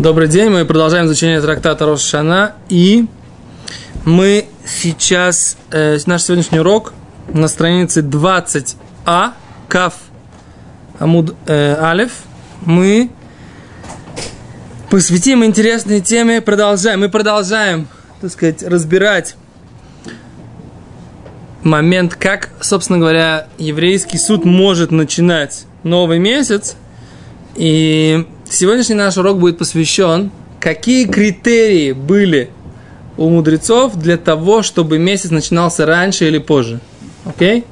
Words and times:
Добрый 0.00 0.28
день, 0.28 0.48
мы 0.48 0.64
продолжаем 0.64 1.04
изучение 1.04 1.42
трактата 1.42 1.84
Рошана, 1.84 2.54
и 2.70 3.04
мы 4.06 4.46
сейчас, 4.64 5.58
э, 5.72 5.98
наш 6.06 6.22
сегодняшний 6.22 6.58
урок 6.58 6.94
на 7.28 7.48
странице 7.48 8.00
20а, 8.00 9.32
Каф 9.68 9.96
Амуд 10.98 11.34
э, 11.46 11.74
Алев, 11.74 12.12
мы 12.62 13.10
посвятим 14.88 15.44
интересной 15.44 16.00
теме, 16.00 16.40
продолжаем, 16.40 17.00
мы 17.00 17.10
продолжаем, 17.10 17.86
так 18.22 18.30
сказать, 18.30 18.62
разбирать 18.62 19.36
момент, 21.62 22.14
как, 22.14 22.48
собственно 22.62 22.98
говоря, 22.98 23.48
еврейский 23.58 24.16
суд 24.16 24.46
может 24.46 24.92
начинать 24.92 25.66
новый 25.82 26.18
месяц, 26.18 26.76
и 27.54 28.26
Сегодняшний 28.50 28.96
наш 28.96 29.16
урок 29.16 29.38
будет 29.38 29.58
посвящен, 29.58 30.32
какие 30.58 31.06
критерии 31.06 31.92
были 31.92 32.50
у 33.16 33.28
мудрецов 33.28 33.94
для 33.94 34.16
того, 34.16 34.62
чтобы 34.62 34.98
месяц 34.98 35.30
начинался 35.30 35.86
раньше 35.86 36.26
или 36.26 36.38
позже. 36.38 36.80
Окей? 37.24 37.64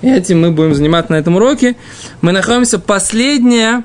И 0.00 0.08
этим 0.08 0.40
мы 0.40 0.50
будем 0.50 0.74
заниматься 0.74 1.12
на 1.12 1.16
этом 1.16 1.36
уроке. 1.36 1.76
Мы 2.22 2.32
находимся 2.32 2.78
последняя, 2.78 3.84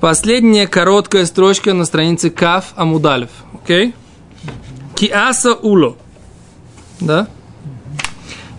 последняя 0.00 0.66
короткая 0.66 1.24
строчка 1.24 1.72
на 1.72 1.86
странице 1.86 2.28
Каф 2.28 2.74
Амудалев. 2.76 3.30
Окей? 3.54 3.94
Киаса 4.96 5.54
Уло. 5.54 5.96
Да? 7.00 7.28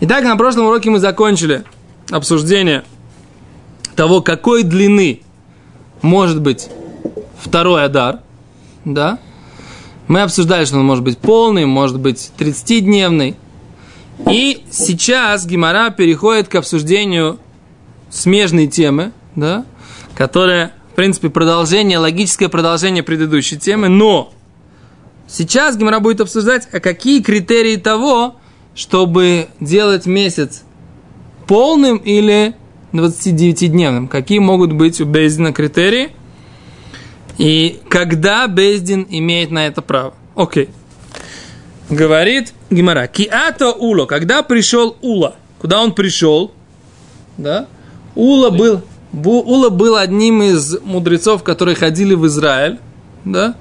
Итак, 0.00 0.24
на 0.24 0.34
прошлом 0.36 0.66
уроке 0.66 0.90
мы 0.90 0.98
закончили 0.98 1.62
обсуждение 2.10 2.82
того, 3.94 4.22
какой 4.22 4.64
длины 4.64 5.20
может 6.02 6.40
быть 6.40 6.68
второй 7.40 7.84
Адар, 7.84 8.20
да? 8.84 9.18
Мы 10.08 10.22
обсуждали, 10.22 10.64
что 10.64 10.76
он 10.76 10.84
может 10.84 11.02
быть 11.02 11.18
полный, 11.18 11.66
может 11.66 11.98
быть 11.98 12.30
30-дневный. 12.38 13.36
И 14.30 14.64
сейчас 14.70 15.46
Гимара 15.46 15.90
переходит 15.90 16.48
к 16.48 16.54
обсуждению 16.54 17.38
смежной 18.08 18.66
темы, 18.66 19.12
да, 19.34 19.64
которая, 20.14 20.72
в 20.92 20.94
принципе, 20.94 21.28
продолжение, 21.28 21.98
логическое 21.98 22.48
продолжение 22.48 23.02
предыдущей 23.02 23.58
темы, 23.58 23.88
но 23.88 24.32
сейчас 25.28 25.76
Гимара 25.76 26.00
будет 26.00 26.20
обсуждать, 26.20 26.68
а 26.72 26.80
какие 26.80 27.20
критерии 27.20 27.76
того, 27.76 28.36
чтобы 28.74 29.48
делать 29.60 30.06
месяц 30.06 30.62
полным 31.46 31.96
или 31.98 32.54
29-дневным. 32.92 34.08
Какие 34.08 34.38
могут 34.38 34.72
быть 34.72 35.00
у 35.00 35.06
Бейздина 35.06 35.52
критерии? 35.52 36.10
И 37.38 37.80
когда 37.88 38.46
Бейздин 38.48 39.06
имеет 39.08 39.50
на 39.50 39.66
это 39.66 39.82
право? 39.82 40.14
Окей. 40.34 40.70
Говорит 41.90 42.52
Гимара. 42.70 43.06
Киато 43.06 43.72
Уло. 43.72 44.06
Когда 44.06 44.42
пришел 44.42 44.96
Ула? 45.02 45.36
Куда 45.60 45.82
он 45.82 45.94
пришел? 45.94 46.52
Да? 47.36 47.66
Ула 48.14 48.50
был, 48.50 48.82
Ула 49.12 49.68
был 49.70 49.96
одним 49.96 50.42
из 50.42 50.78
мудрецов, 50.82 51.42
которые 51.42 51.76
ходили 51.76 52.14
в 52.14 52.26
Израиль. 52.26 52.78
Да? 53.24 53.56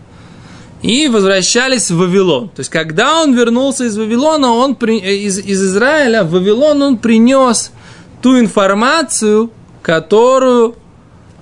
и 0.86 1.08
возвращались 1.08 1.90
в 1.90 1.98
Вавилон. 1.98 2.50
То 2.50 2.60
есть, 2.60 2.70
когда 2.70 3.22
он 3.24 3.34
вернулся 3.34 3.86
из 3.86 3.98
Вавилона, 3.98 4.52
он 4.52 4.76
при, 4.76 5.00
из, 5.00 5.40
из 5.40 5.64
Израиля 5.64 6.24
в 6.24 6.32
Вавилон 6.32 6.82
он 6.82 6.98
принес 6.98 7.72
ту 8.22 8.40
информацию, 8.40 9.52
которую 9.82 10.76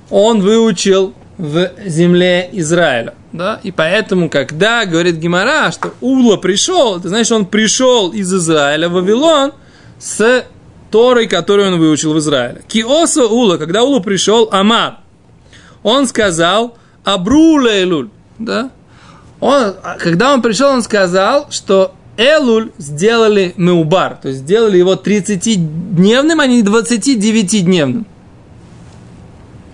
он 0.09 0.41
выучил 0.41 1.13
в 1.37 1.71
земле 1.85 2.49
Израиля. 2.53 3.15
Да? 3.31 3.59
И 3.63 3.71
поэтому, 3.71 4.29
когда 4.29 4.85
говорит 4.85 5.15
Гимара, 5.15 5.71
что 5.71 5.93
Ула 6.01 6.37
пришел, 6.37 6.97
это 6.97 7.09
значит, 7.09 7.31
он 7.31 7.45
пришел 7.47 8.11
из 8.11 8.31
Израиля 8.33 8.89
в 8.89 8.93
Вавилон 8.93 9.53
с 9.99 10.45
Торой, 10.91 11.27
которую 11.27 11.73
он 11.73 11.79
выучил 11.79 12.13
в 12.13 12.19
Израиле. 12.19 12.61
Киоса 12.67 13.25
Ула, 13.25 13.57
когда 13.57 13.83
Ула 13.83 13.99
пришел, 13.99 14.49
Амар, 14.51 14.99
он 15.81 16.05
сказал, 16.05 16.77
Абрула 17.03 17.69
Элуль, 17.69 18.09
да? 18.37 18.69
Он, 19.39 19.73
когда 19.99 20.33
он 20.33 20.41
пришел, 20.41 20.69
он 20.69 20.83
сказал, 20.83 21.47
что 21.49 21.95
Элуль 22.17 22.71
сделали 22.77 23.53
Меубар, 23.57 24.17
то 24.21 24.27
есть 24.29 24.41
сделали 24.41 24.77
его 24.77 24.93
30-дневным, 24.93 26.39
а 26.39 26.47
не 26.47 26.61
29-дневным. 26.61 28.05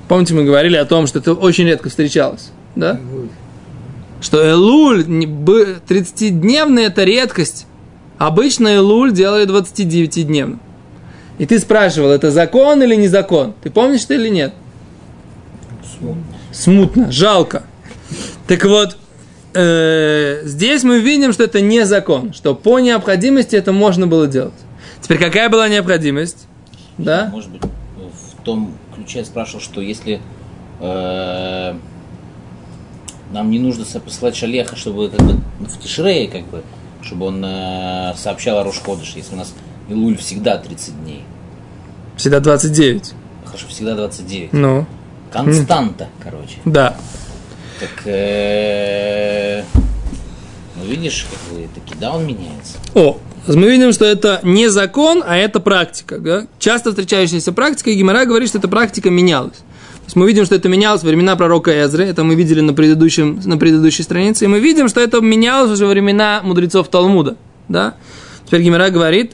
Помните, 0.07 0.33
мы 0.33 0.43
говорили 0.43 0.77
о 0.77 0.85
том, 0.85 1.05
что 1.05 1.19
это 1.19 1.33
очень 1.33 1.65
редко 1.65 1.89
встречалось, 1.89 2.51
да? 2.75 2.99
Что 4.21 4.41
Элуль 4.43 5.03
30-дневный 5.03 6.83
это 6.83 7.03
редкость. 7.03 7.67
Обычно 8.17 8.69
Элуль 8.69 9.11
делали 9.13 9.47
29-дневным. 9.47 10.59
И 11.37 11.45
ты 11.45 11.59
спрашивал, 11.59 12.09
это 12.09 12.31
закон 12.31 12.81
или 12.83 12.95
не 12.95 13.07
закон? 13.07 13.53
Ты 13.63 13.69
помнишь 13.69 14.03
это 14.03 14.15
или 14.15 14.29
нет? 14.29 14.53
Смутно. 15.97 16.23
Смутно, 16.51 17.11
жалко. 17.11 17.63
Так 18.47 18.65
вот, 18.65 18.97
э, 19.53 20.41
здесь 20.43 20.83
мы 20.83 20.99
видим, 20.99 21.33
что 21.33 21.43
это 21.43 21.61
не 21.61 21.85
закон, 21.85 22.33
что 22.33 22.55
по 22.55 22.79
необходимости 22.79 23.55
это 23.55 23.71
можно 23.71 24.07
было 24.07 24.27
делать. 24.27 24.53
Теперь 25.01 25.17
какая 25.17 25.49
была 25.49 25.67
необходимость? 25.69 26.47
Да? 26.97 27.29
Может 27.31 27.49
быть, 27.49 27.61
в 27.63 28.43
том 28.43 28.73
ключе 28.95 29.19
я 29.19 29.25
спрашивал, 29.25 29.61
что 29.61 29.81
если 29.81 30.19
э, 30.79 31.73
нам 33.31 33.51
не 33.51 33.59
нужно 33.59 33.85
посылать 33.99 34.35
шалеха, 34.35 34.75
чтобы 34.75 35.09
как 35.09 35.21
бы 35.21 35.39
в 35.59 35.79
Тишрее, 35.79 36.27
как 36.27 36.43
бы, 36.47 36.63
чтобы 37.01 37.27
он 37.27 37.43
э, 37.43 38.13
сообщал 38.17 38.59
о 38.59 38.63
Рошходыш, 38.63 39.13
если 39.15 39.35
у 39.35 39.37
нас 39.37 39.53
Илуль 39.89 40.17
всегда 40.17 40.57
30 40.57 41.03
дней. 41.03 41.23
Всегда 42.17 42.39
29. 42.39 43.13
Хорошо, 43.45 43.67
всегда 43.67 43.95
29. 43.95 44.53
Ну. 44.53 44.85
Константа, 45.31 46.07
короче. 46.21 46.57
Да. 46.65 46.97
Так, 47.79 47.89
э, 48.05 49.63
ну 50.75 50.85
видишь, 50.89 51.25
как 51.29 51.57
бы, 51.57 51.67
таки, 51.73 51.95
да, 51.99 52.11
он 52.11 52.25
меняется. 52.25 52.77
О, 52.93 53.17
мы 53.47 53.71
видим, 53.71 53.93
что 53.93 54.05
это 54.05 54.41
не 54.43 54.69
закон, 54.69 55.23
а 55.25 55.37
это 55.37 55.59
практика. 55.59 56.17
Да? 56.19 56.47
Часто 56.59 56.89
встречающаяся 56.89 57.53
практика, 57.53 57.89
и 57.89 57.95
Гимара 57.95 58.25
говорит, 58.25 58.49
что 58.49 58.57
эта 58.57 58.67
практика 58.67 59.09
менялась. 59.09 59.57
То 59.57 60.05
есть 60.05 60.15
мы 60.15 60.27
видим, 60.27 60.45
что 60.45 60.55
это 60.55 60.67
менялось 60.69 61.03
во 61.03 61.09
времена 61.09 61.35
пророка 61.35 61.71
Эзры, 61.85 62.03
это 62.03 62.23
мы 62.23 62.35
видели 62.35 62.61
на, 62.61 62.73
предыдущем, 62.73 63.39
на 63.45 63.57
предыдущей 63.57 64.03
странице, 64.03 64.45
и 64.45 64.47
мы 64.47 64.59
видим, 64.59 64.89
что 64.89 64.99
это 64.99 65.21
менялось 65.21 65.71
уже 65.71 65.85
во 65.85 65.91
времена 65.91 66.41
мудрецов 66.43 66.89
Талмуда. 66.89 67.37
Да? 67.67 67.95
Теперь 68.45 68.63
Гимара 68.63 68.89
говорит, 68.89 69.33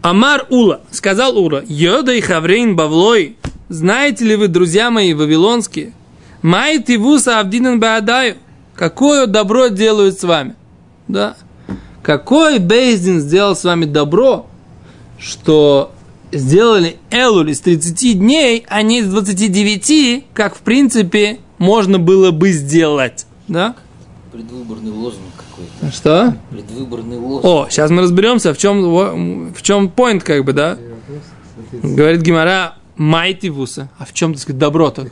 Амар 0.00 0.46
Ула, 0.50 0.80
сказал 0.90 1.38
Ура, 1.38 1.62
Йода 1.66 2.12
и 2.12 2.20
Хаврейн 2.20 2.74
Бавлой, 2.74 3.36
знаете 3.68 4.24
ли 4.24 4.36
вы, 4.36 4.48
друзья 4.48 4.90
мои, 4.90 5.12
вавилонские, 5.12 5.92
Майти 6.46 6.96
вуса 6.96 7.40
авдинан 7.40 7.80
баадаю. 7.80 8.36
Какое 8.76 9.26
добро 9.26 9.66
делают 9.66 10.20
с 10.20 10.22
вами? 10.22 10.54
Да? 11.08 11.34
Какой 12.04 12.60
Бейздин 12.60 13.20
сделал 13.20 13.56
с 13.56 13.64
вами 13.64 13.84
добро, 13.84 14.46
что 15.18 15.90
сделали 16.30 16.98
Элуль 17.10 17.50
из 17.50 17.58
30 17.62 18.20
дней, 18.20 18.64
а 18.68 18.82
не 18.82 19.00
из 19.00 19.08
29, 19.08 20.26
как 20.34 20.54
в 20.54 20.60
принципе 20.60 21.40
можно 21.58 21.98
было 21.98 22.30
бы 22.30 22.52
сделать. 22.52 23.26
Да? 23.48 23.74
Предвыборный 24.30 24.92
лозунг 24.92 25.32
какой-то. 25.36 25.92
Что? 25.92 26.36
Предвыборный 26.50 27.18
лозунг. 27.18 27.44
О, 27.44 27.66
сейчас 27.68 27.90
мы 27.90 28.02
разберемся, 28.02 28.54
в 28.54 28.58
чем, 28.58 29.52
в 29.52 29.62
чем 29.62 29.88
point, 29.88 30.20
как 30.20 30.44
бы, 30.44 30.52
да? 30.52 30.78
Говорит 31.82 32.20
Гимара, 32.20 32.76
Майтивуса. 32.96 33.88
А 33.98 34.04
в 34.04 34.12
чем, 34.12 34.32
так 34.32 34.42
сказать, 34.42 34.58
добро-то? 34.58 35.06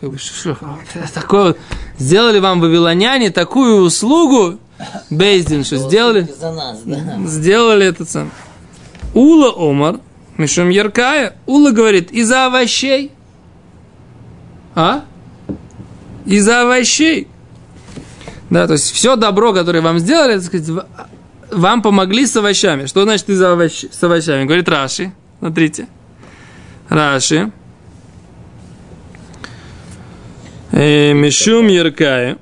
Такое 1.15 1.45
вот. 1.45 1.59
Сделали 1.99 2.39
вам 2.39 2.61
вавилоняне 2.61 3.31
такую 3.31 3.83
услугу, 3.83 4.59
Бейздин, 5.11 5.65
что 5.65 5.77
сделали? 5.77 6.29
За 6.39 6.53
нас, 6.53 6.83
да. 6.85 7.19
Сделали 7.27 7.87
этот 7.87 8.11
сам. 8.11 8.31
Ула 9.15 9.53
Омар, 9.57 10.01
Мишум 10.37 10.69
Яркая. 10.69 11.37
Ула 11.47 11.71
говорит, 11.71 12.11
из-за 12.11 12.47
овощей. 12.47 13.13
А? 14.75 15.05
Из-за 16.27 16.63
овощей. 16.63 17.29
Да, 18.51 18.67
то 18.67 18.73
есть 18.75 18.91
все 18.93 19.17
добро, 19.17 19.53
которое 19.53 19.81
вам 19.81 19.99
сделали, 19.99 20.35
так 20.35 20.43
сказать, 20.43 20.85
вам 21.51 21.83
помогли 21.83 22.27
с 22.27 22.37
овощами. 22.37 22.87
Что 22.87 23.05
значит 23.05 23.29
из-за 23.29 23.53
овощ... 23.53 23.85
с 23.91 24.03
овощами? 24.03 24.45
Говорит 24.45 24.69
Раши. 24.69 25.13
Смотрите. 25.39 25.87
Раши. 26.89 27.53
Мишум 30.73 31.69
Яркая. 31.69 32.39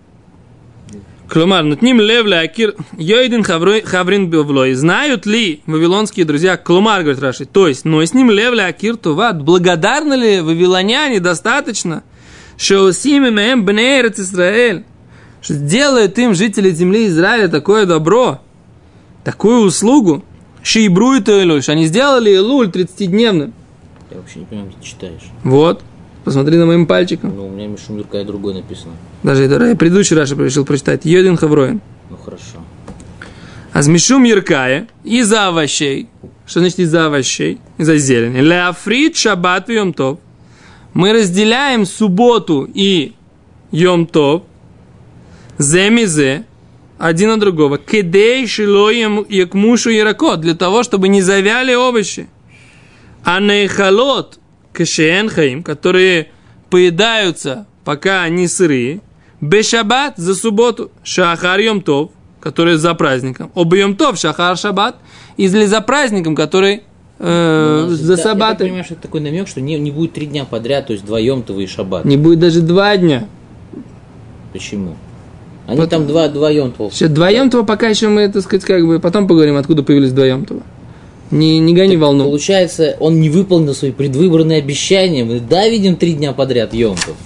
Кломар, 1.28 1.64
ним 1.64 1.98
лев 1.98 2.26
акир 2.30 2.74
йойдин 2.98 3.42
хаврин 3.42 4.28
бевлой. 4.28 4.74
Знают 4.74 5.24
ли 5.24 5.62
вавилонские 5.66 6.26
друзья, 6.26 6.58
кломар, 6.58 7.00
говорит 7.00 7.22
Раши, 7.22 7.46
то 7.46 7.69
есть, 7.69 7.86
но 7.86 8.04
с 8.04 8.12
ним 8.12 8.30
лев 8.30 8.58
акир 8.58 8.96
туват, 8.96 9.42
благодарны 9.42 10.12
ли 10.12 10.40
вавилоняне 10.42 11.20
достаточно, 11.20 12.02
что 12.58 12.84
усими 12.84 13.30
мем 13.30 13.64
бнеерец 13.64 14.19
Израиль, 14.19 14.84
что 15.40 15.54
делают 15.54 16.19
им 16.19 16.34
жители 16.34 16.70
земли 16.70 17.06
Израиля 17.06 17.48
такое 17.48 17.86
добро, 17.86 18.42
такую 19.24 19.62
услугу, 19.62 20.22
шиибру 20.62 21.14
и 21.14 21.20
Илуль, 21.20 21.62
что 21.62 21.72
они 21.72 21.86
сделали 21.86 22.30
Илуль 22.30 22.69
30-дневным. 22.69 23.54
Я 24.10 24.19
вообще 24.19 24.40
не 24.40 24.44
понимаю, 24.44 24.70
ты 24.78 24.86
читаешь. 24.86 25.22
Вот, 25.44 25.82
посмотри 26.24 26.56
на 26.56 26.66
моим 26.66 26.86
пальчиком. 26.86 27.34
Ну, 27.34 27.46
у 27.46 27.50
меня 27.50 27.66
Мишум 27.66 27.98
Юркай 27.98 28.24
другой 28.24 28.54
написано. 28.54 28.92
Даже 29.22 29.44
это 29.44 29.64
я 29.64 29.76
предыдущий 29.76 30.16
Раша 30.16 30.34
решил 30.36 30.64
прочитать. 30.64 31.04
Йодин 31.04 31.36
Хавроин. 31.36 31.80
Ну, 32.10 32.16
хорошо. 32.16 32.58
А 33.72 33.82
с 33.82 33.88
Мишум 33.88 34.24
Яркая 34.24 34.88
из-за 35.02 35.48
овощей. 35.48 36.08
Что 36.46 36.60
значит 36.60 36.80
из-за 36.80 37.06
овощей? 37.06 37.58
Из-за 37.78 37.96
зелени. 37.96 38.40
Леофрит 38.40 39.16
шаббат 39.16 39.70
и 39.70 39.74
йомтов. 39.74 40.19
Мы 40.92 41.12
разделяем 41.12 41.86
субботу 41.86 42.69
и 42.72 43.14
йомтов. 43.70 44.42
Земизе. 45.58 46.44
Один 46.98 47.30
на 47.30 47.40
другого. 47.40 47.78
Кедей 47.78 48.46
шилоем 48.46 49.24
якмушу 49.28 49.90
яракот. 49.90 50.40
Для 50.40 50.54
того, 50.54 50.82
чтобы 50.82 51.08
не 51.08 51.22
завяли 51.22 51.74
овощи. 51.74 52.28
А 53.24 53.40
нейхалот 53.40 54.38
кешен 54.76 55.28
хаим, 55.28 55.62
которые 55.62 56.28
поедаются, 56.70 57.66
пока 57.84 58.22
они 58.22 58.46
сырые. 58.48 59.00
Бешабат 59.40 60.14
за 60.16 60.34
субботу. 60.34 60.90
Шахар 61.02 61.58
йомтов 61.60 62.10
который 62.42 62.74
за 62.74 62.94
праздником. 62.94 63.50
Оба 63.54 63.76
Йом-Тов, 63.78 64.16
Шахар 64.19 64.58
Шаббат, 64.58 64.96
или 65.36 65.64
за 65.64 65.80
праздником, 65.80 66.34
который 66.34 66.82
э, 67.20 67.86
Ну, 67.88 67.94
за 67.94 68.04
да, 68.04 68.12
Я 68.12 68.16
так 68.16 68.24
Саббаты. 68.24 68.64
понимаю, 68.64 68.84
что 68.84 68.94
это 68.94 69.02
такой 69.04 69.20
намек, 69.20 69.46
что 69.46 69.60
не, 69.60 69.78
не 69.78 69.92
будет 69.92 70.12
три 70.12 70.26
дня 70.26 70.44
подряд, 70.44 70.88
то 70.88 70.92
есть 70.92 71.04
два 71.06 71.20
Йомтова 71.20 71.60
и 71.60 71.66
Шаббат. 71.69 72.04
Не 72.04 72.16
будет 72.16 72.40
даже 72.40 72.60
два 72.60 72.96
дня. 72.96 73.28
Почему? 74.52 74.96
Они 75.69 75.76
Потом- 75.76 76.00
там 76.00 76.06
два, 76.08 76.28
два 76.28 76.50
Йомтова. 76.50 76.90
Сейчас 76.90 77.10
два 77.10 77.30
Йом-Това, 77.30 77.64
пока 77.64 77.86
еще 77.86 78.08
мы, 78.08 78.28
так 78.28 78.42
сказать, 78.42 78.64
как 78.64 78.84
бы, 78.84 78.98
потом 78.98 79.28
поговорим, 79.28 79.56
откуда 79.56 79.84
появились 79.84 80.10
два 80.12 80.26
Йом-Това. 80.26 80.62
Не, 81.32 81.58
не 81.61 81.75
гони 81.75 81.96
волну. 81.96 82.25
Получается, 82.25 82.96
он 83.00 83.19
не 83.20 83.31
выполнил 83.31 83.75
свои 83.75 83.90
предвыборные 83.90 84.58
обещания. 84.58 85.25
Мы 85.25 85.40
да 85.40 85.67
видим 85.67 85.96
три 85.96 86.12
дня 86.12 86.32
подряд 86.34 86.75
Йомтов. 86.75 87.17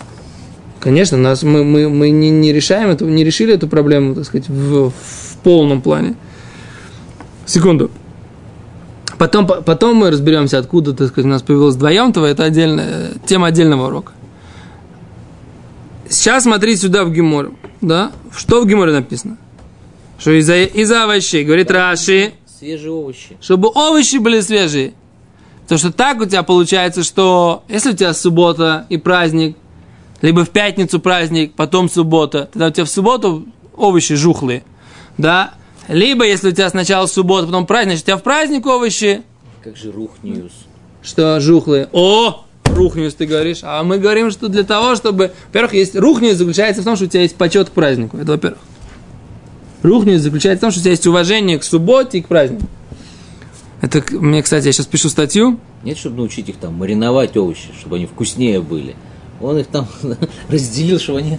Конечно, 0.79 1.19
нас, 1.19 1.43
мы, 1.43 1.65
мы, 1.65 1.89
мы 1.89 2.11
не, 2.11 2.31
не 2.31 2.53
решаем 2.53 2.91
эту, 2.91 3.09
не 3.09 3.25
решили 3.25 3.53
эту 3.53 3.67
проблему, 3.67 4.15
так 4.15 4.25
сказать, 4.25 4.49
в, 4.49 4.91
в 4.91 5.37
полном 5.43 5.83
плане. 5.83 6.15
Секунду. 7.45 7.91
Потом, 9.19 9.49
по- 9.49 9.63
потом 9.63 9.97
мы 9.97 10.13
разберемся, 10.13 10.59
откуда, 10.59 10.93
так 10.93 11.09
сказать, 11.09 11.27
у 11.27 11.31
нас 11.31 11.43
появилось 11.43 11.75
вдвоем, 11.75 12.13
то 12.13 12.25
это 12.25 12.45
отдельная, 12.45 13.11
тема 13.27 13.49
отдельного 13.49 13.89
урока. 13.89 14.13
Сейчас 16.09 16.45
смотри 16.45 16.77
сюда 16.77 17.05
в 17.05 17.13
Геморе, 17.13 17.51
да? 17.81 18.13
Что 18.37 18.63
в 18.63 18.67
Геморе 18.69 18.93
написано? 18.93 19.39
Что 20.19 20.31
из-за, 20.39 20.63
из-за 20.63 21.03
овощей, 21.05 21.45
говорит 21.45 21.71
Раши, 21.73 22.33
Свежие 22.59 22.93
овощи. 22.93 23.37
чтобы 23.41 23.69
овощи 23.75 24.17
были 24.17 24.41
свежие. 24.41 24.95
Потому 25.63 25.79
что 25.79 25.93
так 25.93 26.21
у 26.21 26.27
тебя 26.27 26.43
получается, 26.43 27.03
что 27.03 27.65
если 27.69 27.91
у 27.91 27.97
тебя 27.97 28.15
суббота 28.15 28.87
и 28.89 28.97
праздник, 28.99 29.57
либо 30.23 30.45
в 30.45 30.51
пятницу 30.51 31.01
праздник, 31.01 31.55
потом 31.55 31.91
суббота, 31.91 32.49
тогда 32.53 32.69
у 32.69 32.71
тебя 32.71 32.85
в 32.85 32.89
субботу 32.89 33.47
овощи 33.77 34.15
жухлые, 34.15 34.63
да? 35.19 35.55
Либо 35.89 36.25
если 36.25 36.49
у 36.49 36.53
тебя 36.53 36.71
сначала 36.71 37.07
суббота, 37.07 37.47
потом 37.47 37.67
праздник, 37.67 37.93
значит, 37.93 38.05
у 38.05 38.07
тебя 38.07 38.17
в 38.17 38.23
праздник 38.23 38.67
овощи, 38.67 39.23
Как 39.63 39.77
же 39.77 39.91
רוחניות. 39.93 40.53
что 41.03 41.41
жухлые. 41.41 41.89
О, 41.93 42.45
רוחניות 42.65 43.15
ты 43.15 43.27
говоришь. 43.27 43.61
А 43.63 43.83
мы 43.83 43.99
говорим, 43.99 44.31
что 44.31 44.49
для 44.49 44.63
того, 44.63 44.95
чтобы... 44.95 45.33
Во-первых, 45.49 45.75
есть 45.75 45.97
רוחניות 45.97 46.37
заключается 46.37 46.83
в 46.83 46.85
том, 46.85 46.97
что 46.97 47.05
у 47.07 47.09
тебя 47.09 47.23
есть 47.23 47.37
почет 47.37 47.71
к 47.71 47.73
празднику. 47.73 48.17
Это 48.17 48.33
во-первых. 48.33 48.59
רוחניות 49.87 50.21
заключается 50.21 50.59
в 50.59 50.61
том, 50.63 50.71
что 50.73 50.81
у 50.81 50.83
тебя 50.83 50.91
есть 50.91 51.07
уважение 51.07 51.59
к 51.59 51.65
субботе 51.65 52.19
и 52.19 52.23
к 52.23 52.27
празднику. 52.29 52.67
Это, 53.81 54.03
мне, 54.11 54.43
кстати, 54.43 54.67
я 54.67 54.73
сейчас 54.73 54.87
пишу 54.87 55.09
статью. 55.09 55.61
Нет, 55.85 55.97
чтобы 55.97 56.17
научить 56.17 56.49
их 56.49 56.57
там 56.57 56.75
мариновать 56.75 57.37
овощи, 57.37 57.69
чтобы 57.79 57.97
они 57.97 58.07
вкуснее 58.07 58.61
были. 58.61 58.97
Он 59.41 59.59
их 59.59 59.67
там 59.69 59.87
разделил, 60.49 60.99
чтобы 60.99 61.19
они 61.21 61.39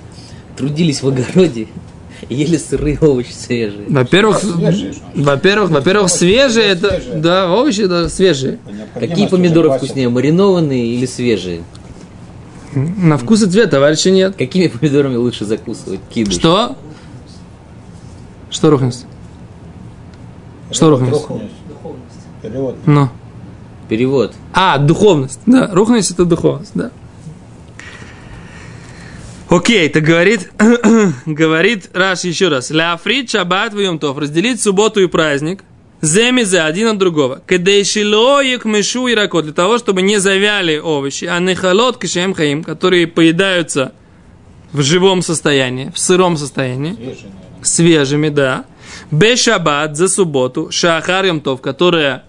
трудились 0.56 1.02
в 1.04 1.08
огороде 1.08 1.68
и 2.30 2.36
ели 2.36 2.58
сырые 2.58 2.98
овощи 3.02 3.32
свежие. 3.32 3.86
Во-первых, 3.90 4.40
Свежие. 4.40 4.94
во-первых, 5.16 5.70
во-первых, 5.72 6.10
свежие, 6.10 6.66
это, 6.68 6.90
Свежие. 7.02 7.16
да, 7.18 7.52
овощи, 7.52 7.86
да, 7.86 8.08
свежие. 8.08 8.60
Какие 8.94 9.28
помидоры 9.28 9.72
вкуснее, 9.72 10.10
маринованные 10.10 10.96
или 10.96 11.06
свежие? 11.06 11.64
На 12.74 13.18
вкус 13.18 13.44
и 13.44 13.50
цвет, 13.50 13.72
товарища, 13.72 14.12
нет. 14.12 14.36
Какими 14.38 14.68
помидорами 14.68 15.16
лучше 15.16 15.46
закусывать? 15.46 16.00
Кидыш. 16.14 16.36
Что? 16.36 16.76
Что 18.50 18.70
рухнес? 18.70 19.06
Что 20.72 20.90
рухнес? 20.90 21.26
Перевод. 22.42 22.76
Ну. 22.86 23.10
Перевод. 23.90 24.34
А, 24.54 24.78
духовность, 24.78 25.40
да. 25.46 25.70
Рухнность 25.72 26.12
это 26.12 26.26
духовность, 26.26 26.72
да. 26.74 26.92
Окей, 29.50 29.88
так 29.88 30.04
говорит, 30.04 30.52
говорит 31.26 31.90
Раш 31.94 32.26
еще 32.26 32.50
раз. 32.50 32.70
Ляфрит 32.70 33.30
шаббат 33.30 33.74
в. 33.74 34.20
Разделить 34.20 34.62
субботу 34.62 35.02
и 35.02 35.08
праздник. 35.08 35.64
Земи 36.02 36.44
за 36.44 36.66
один 36.66 36.90
от 36.90 36.98
другого. 36.98 37.42
Кадейшилоек 37.46 38.66
мешу 38.66 39.08
и 39.08 39.16
ракот. 39.16 39.46
Для 39.46 39.54
того, 39.54 39.78
чтобы 39.78 40.02
не 40.02 40.20
завяли 40.20 40.78
овощи. 40.78 41.26
А 41.26 41.40
нехалот 41.40 41.98
кишем 41.98 42.34
хаим, 42.34 42.64
которые 42.64 43.08
поедаются 43.08 43.94
в 44.74 44.82
живом 44.82 45.22
состоянии, 45.22 45.92
в 45.96 45.98
сыром 45.98 46.36
состоянии 46.36 46.94
Свежие. 46.94 47.32
Свежими, 47.62 48.30
да. 48.30 48.66
Бешаббат 49.12 49.96
за 49.96 50.08
субботу, 50.08 50.70
шахар 50.72 51.26
йомтов, 51.26 51.62
которая 51.62 52.24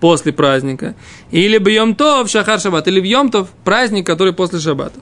после 0.00 0.32
праздника. 0.32 0.94
Или 1.30 1.58
бьемтов, 1.58 2.30
шахар 2.30 2.60
шаббат, 2.60 2.88
или 2.88 3.00
бьемтов, 3.00 3.48
праздник, 3.64 4.06
который 4.06 4.32
после 4.32 4.60
шаббата. 4.60 5.00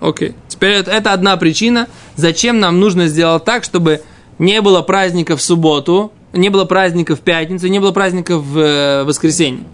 Окей. 0.00 0.34
Теперь 0.48 0.74
это, 0.74 0.90
это 0.90 1.12
одна 1.12 1.36
причина, 1.36 1.88
зачем 2.16 2.58
нам 2.60 2.80
нужно 2.80 3.08
сделать 3.08 3.44
так, 3.44 3.64
чтобы 3.64 4.02
не 4.38 4.60
было 4.60 4.82
праздника 4.82 5.36
в 5.36 5.42
субботу, 5.42 6.12
не 6.32 6.50
было 6.50 6.64
праздника 6.64 7.16
в 7.16 7.20
пятницу, 7.20 7.68
не 7.68 7.78
было 7.78 7.92
праздника 7.92 8.38
в 8.38 8.58
э, 8.58 9.04
воскресенье. 9.04 9.64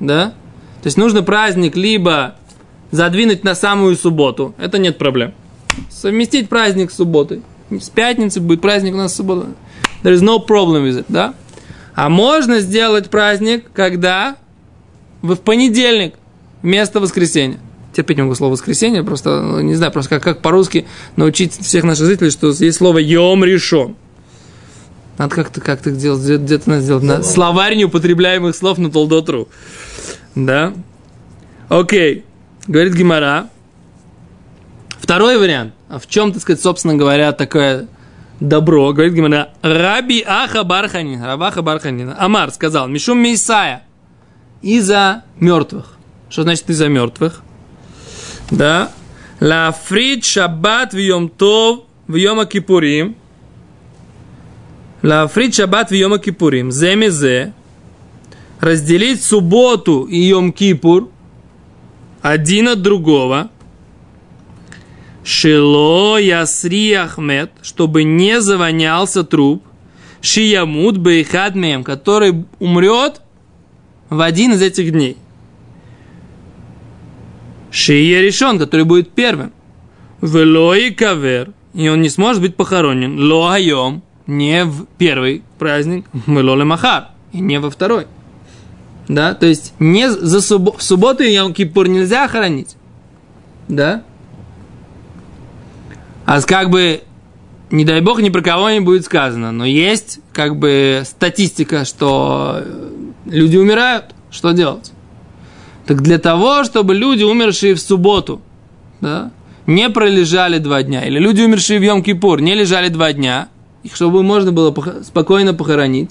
Да? 0.00 0.34
То 0.82 0.86
есть 0.86 0.96
нужно 0.96 1.22
праздник 1.22 1.76
либо 1.76 2.36
задвинуть 2.90 3.44
на 3.44 3.54
самую 3.54 3.96
субботу, 3.96 4.54
это 4.58 4.78
нет 4.78 4.98
проблем. 4.98 5.32
Совместить 5.90 6.48
праздник 6.48 6.90
с 6.90 6.96
субботой. 6.96 7.42
С 7.70 7.90
пятницы 7.90 8.40
будет 8.40 8.60
праздник 8.60 8.94
у 8.94 8.96
нас 8.96 9.12
в 9.12 9.16
субботу. 9.16 9.48
There 10.02 10.14
is 10.14 10.22
no 10.22 10.38
problem 10.44 10.88
with 10.88 11.00
it, 11.00 11.04
да? 11.08 11.34
А 11.94 12.08
можно 12.08 12.60
сделать 12.60 13.10
праздник, 13.10 13.70
когда 13.74 14.36
вы 15.22 15.34
в 15.34 15.40
понедельник 15.40 16.14
вместо 16.62 17.00
воскресенья. 17.00 17.58
Терпеть 17.92 18.16
не 18.16 18.22
могу 18.22 18.34
слово 18.36 18.52
воскресенье, 18.52 19.02
просто, 19.02 19.42
ну, 19.42 19.60
не 19.60 19.74
знаю, 19.74 19.90
просто 19.92 20.10
как, 20.10 20.22
как 20.22 20.42
по-русски 20.42 20.86
научить 21.16 21.52
всех 21.58 21.84
наших 21.84 22.06
зрителей, 22.06 22.30
что 22.30 22.48
есть 22.52 22.78
слово 22.78 22.98
«йом 22.98 23.44
решен». 23.44 23.96
Надо 25.16 25.34
как-то 25.34 25.60
как 25.60 25.82
делать, 25.96 26.20
где- 26.22 26.36
где-то 26.36 26.70
надо 26.70 26.82
сделать. 26.82 27.02
На 27.02 27.22
словарь 27.24 27.74
неупотребляемых 27.74 28.54
слов 28.54 28.78
на 28.78 28.88
Толдотру. 28.90 29.48
Да? 30.36 30.72
Окей. 31.68 32.24
Говорит 32.68 32.94
Гимара. 32.94 33.48
Второй 35.08 35.38
вариант. 35.38 35.72
А 35.88 35.98
в 35.98 36.06
чем, 36.06 36.34
так 36.34 36.42
сказать, 36.42 36.60
собственно 36.60 36.94
говоря, 36.94 37.32
такое 37.32 37.88
добро? 38.40 38.92
Говорит 38.92 39.14
Гимара. 39.14 39.48
Раби 39.62 40.20
Аха 40.20 40.64
Барханин. 40.64 41.24
Рабаха 41.24 41.62
Барханин. 41.62 42.14
Амар 42.18 42.50
сказал. 42.50 42.88
Мишум 42.88 43.16
Мейсая. 43.16 43.84
Из-за 44.60 45.22
мертвых. 45.40 45.96
Что 46.28 46.42
значит 46.42 46.68
из-за 46.68 46.88
мертвых? 46.88 47.40
Да. 48.50 48.92
Лафрид 49.40 50.26
шаббат 50.26 50.92
в 50.92 51.28
тов 51.38 51.84
в 52.06 52.14
йома 52.14 52.44
кипурим. 52.44 53.16
Лафрид 55.02 55.54
шаббат 55.54 55.88
в 55.88 55.94
йома 55.94 56.18
кипурим. 56.18 56.70
Земи 56.70 57.08
зе. 57.08 57.54
Разделить 58.60 59.24
субботу 59.24 60.02
и 60.02 60.18
йом 60.18 60.52
кипур 60.52 61.08
один 62.20 62.68
от 62.68 62.82
другого. 62.82 63.48
Шило 65.24 66.18
ясри 66.18 66.92
Ахмед, 66.92 67.50
чтобы 67.62 68.04
не 68.04 68.40
завонялся 68.40 69.24
труп. 69.24 69.64
Шиямут 70.20 70.96
бейхадмеем, 70.96 71.84
который 71.84 72.44
умрет 72.58 73.20
в 74.08 74.20
один 74.20 74.52
из 74.52 74.62
этих 74.62 74.90
дней. 74.92 75.16
Шия 77.70 78.20
решен, 78.20 78.58
который 78.58 78.84
будет 78.84 79.10
первым. 79.10 79.52
Велой 80.20 80.90
кавер, 80.92 81.52
и 81.74 81.88
он 81.88 82.00
не 82.00 82.08
сможет 82.08 82.42
быть 82.42 82.56
похоронен. 82.56 83.20
Ло 83.20 83.52
айом, 83.52 84.02
не 84.26 84.64
в 84.64 84.86
первый 84.98 85.42
праздник, 85.58 86.06
вело 86.26 86.56
махар, 86.64 87.08
и 87.32 87.40
не 87.40 87.60
во 87.60 87.70
второй. 87.70 88.06
Да, 89.08 89.34
то 89.34 89.46
есть 89.46 89.72
не 89.78 90.10
за 90.10 90.40
суб... 90.40 90.76
в 90.76 90.82
субботу 90.82 91.22
и 91.22 91.32
Йом 91.32 91.54
Кипур 91.54 91.88
нельзя 91.88 92.28
хоронить. 92.28 92.76
Да? 93.68 94.02
А 96.28 96.42
как 96.42 96.68
бы 96.68 97.00
не 97.70 97.86
дай 97.86 98.02
бог, 98.02 98.20
ни 98.20 98.28
про 98.28 98.42
кого 98.42 98.68
не 98.68 98.80
будет 98.80 99.06
сказано, 99.06 99.50
но 99.50 99.64
есть 99.64 100.20
как 100.34 100.58
бы 100.58 101.02
статистика, 101.06 101.86
что 101.86 102.64
люди 103.24 103.56
умирают, 103.56 104.14
что 104.30 104.52
делать? 104.52 104.92
Так 105.86 106.02
для 106.02 106.18
того, 106.18 106.64
чтобы 106.64 106.94
люди, 106.94 107.22
умершие 107.22 107.74
в 107.74 107.80
субботу, 107.80 108.42
да, 109.00 109.30
не 109.66 109.88
пролежали 109.88 110.58
два 110.58 110.82
дня, 110.82 111.06
или 111.06 111.18
люди, 111.18 111.40
умершие 111.40 111.80
в 111.80 111.82
Йом-Кипур, 111.82 112.42
не 112.42 112.54
лежали 112.54 112.90
два 112.90 113.14
дня, 113.14 113.48
их 113.82 113.96
чтобы 113.96 114.22
можно 114.22 114.52
было 114.52 114.74
спокойно 115.04 115.54
похоронить, 115.54 116.10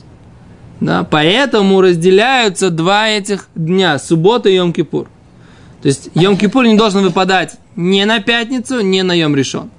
да, 0.79 1.03
поэтому 1.03 1.79
разделяются 1.79 2.71
два 2.71 3.07
этих 3.07 3.49
дня, 3.53 3.99
суббота 3.99 4.49
и 4.49 4.57
Йом-Кипур. 4.57 5.09
То 5.83 5.87
есть 5.87 6.09
Йом-Кипур 6.15 6.65
не 6.65 6.75
должен 6.75 7.03
выпадать 7.03 7.57
ни 7.75 8.03
на 8.03 8.19
пятницу, 8.19 8.81
ни 8.81 9.01
на 9.01 9.13
Йом 9.13 9.35
решен. 9.35 9.69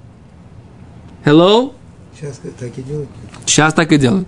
Hello? 1.25 1.73
Сейчас 2.17 2.39
так 2.59 2.77
и 2.77 2.81
делают. 2.81 3.09
Сейчас 3.45 3.73
так 3.73 3.91
и 3.91 3.97
делают. 3.97 4.27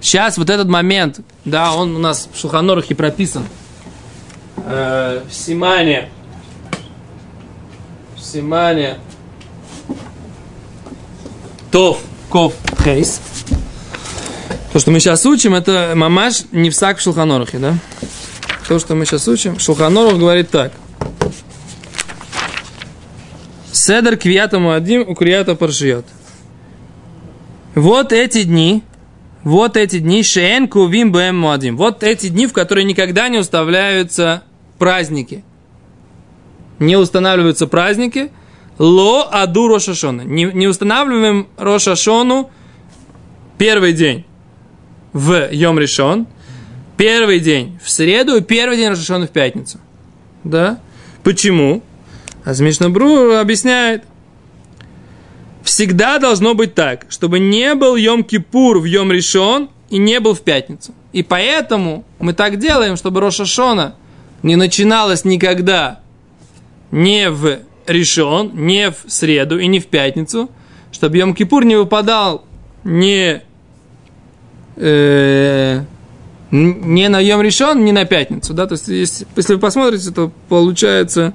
Сейчас 0.00 0.38
вот 0.38 0.48
этот 0.48 0.68
момент, 0.68 1.20
да, 1.44 1.72
он 1.72 1.94
у 1.94 1.98
нас 1.98 2.28
в 2.32 2.38
Шуханорахе 2.38 2.94
прописан. 2.94 3.44
Э, 4.56 5.22
в 5.28 5.32
Симане. 5.32 6.08
В 8.16 8.20
Симане. 8.20 8.98
Тов, 11.70 12.00
Ков, 12.30 12.54
Хейс. 12.82 13.20
То, 14.72 14.78
что 14.78 14.90
мы 14.90 15.00
сейчас 15.00 15.26
учим, 15.26 15.54
это 15.54 15.92
мамаш 15.94 16.44
не 16.52 16.70
в 16.70 16.74
сак 16.74 16.98
в 16.98 17.02
Шулханорахе, 17.02 17.58
да? 17.58 17.74
То, 18.68 18.78
что 18.78 18.94
мы 18.94 19.04
сейчас 19.04 19.26
учим, 19.28 19.58
Шулханорах 19.58 20.18
говорит 20.18 20.50
так. 20.50 20.72
Седер 23.80 24.18
квията 24.18 24.60
муадим 24.60 25.04
у 25.08 25.14
крията 25.14 25.54
паршиот. 25.56 26.04
Вот 27.74 28.12
эти 28.12 28.44
дни, 28.44 28.82
вот 29.44 29.76
эти 29.76 30.00
дни, 30.00 30.22
шеен 30.22 30.68
кувим 30.68 31.12
бэм 31.12 31.36
муадим. 31.36 31.76
Вот 31.76 32.02
эти 32.02 32.28
дни, 32.28 32.46
в 32.46 32.52
которые 32.52 32.84
никогда 32.84 33.28
не 33.30 33.38
уставляются 33.38 34.42
праздники. 34.78 35.44
Не 36.78 36.96
устанавливаются 36.96 37.66
праздники. 37.66 38.30
Ло 38.78 39.22
аду 39.32 39.68
рошашона. 39.68 40.22
Не, 40.22 40.44
не 40.44 40.66
устанавливаем 40.68 41.48
рошашону 41.56 42.50
первый 43.56 43.94
день 43.94 44.26
в 45.14 45.48
Йом 45.52 45.78
Решон, 45.78 46.26
первый 46.98 47.40
день 47.40 47.78
в 47.82 47.88
среду 47.88 48.36
и 48.36 48.42
первый 48.42 48.76
день 48.76 48.90
Рошашона 48.90 49.26
в 49.26 49.30
пятницу. 49.30 49.78
Да? 50.44 50.80
Почему? 51.22 51.82
А 52.50 52.88
Бру 52.88 53.34
объясняет, 53.34 54.04
всегда 55.62 56.18
должно 56.18 56.54
быть 56.54 56.74
так, 56.74 57.06
чтобы 57.08 57.38
не 57.38 57.74
был 57.74 57.96
Йом-Кипур 57.96 58.78
в 58.78 58.84
Йом 58.84 59.12
Решон 59.12 59.70
и 59.88 59.98
не 59.98 60.20
был 60.20 60.34
в 60.34 60.40
пятницу. 60.40 60.94
И 61.12 61.22
поэтому 61.22 62.04
мы 62.18 62.32
так 62.32 62.58
делаем, 62.58 62.96
чтобы 62.96 63.20
Рошашона 63.20 63.94
не 64.42 64.56
начиналось 64.56 65.24
никогда 65.24 66.00
не 66.90 67.30
в 67.30 67.58
решен, 67.86 68.50
не 68.54 68.90
в 68.90 68.96
среду 69.08 69.58
и 69.58 69.66
не 69.66 69.80
в 69.80 69.86
пятницу, 69.86 70.50
чтобы 70.92 71.18
Йом-Кипур 71.18 71.64
не 71.64 71.76
выпадал 71.76 72.44
не, 72.84 73.42
э, 74.76 75.82
не 76.50 77.08
на 77.08 77.20
Йом 77.20 77.42
решен, 77.42 77.84
не 77.84 77.92
на 77.92 78.04
пятницу. 78.04 78.54
Да? 78.54 78.66
То 78.66 78.74
есть, 78.74 78.88
если, 78.88 79.26
если 79.36 79.54
вы 79.54 79.60
посмотрите, 79.60 80.10
то 80.10 80.32
получается, 80.48 81.32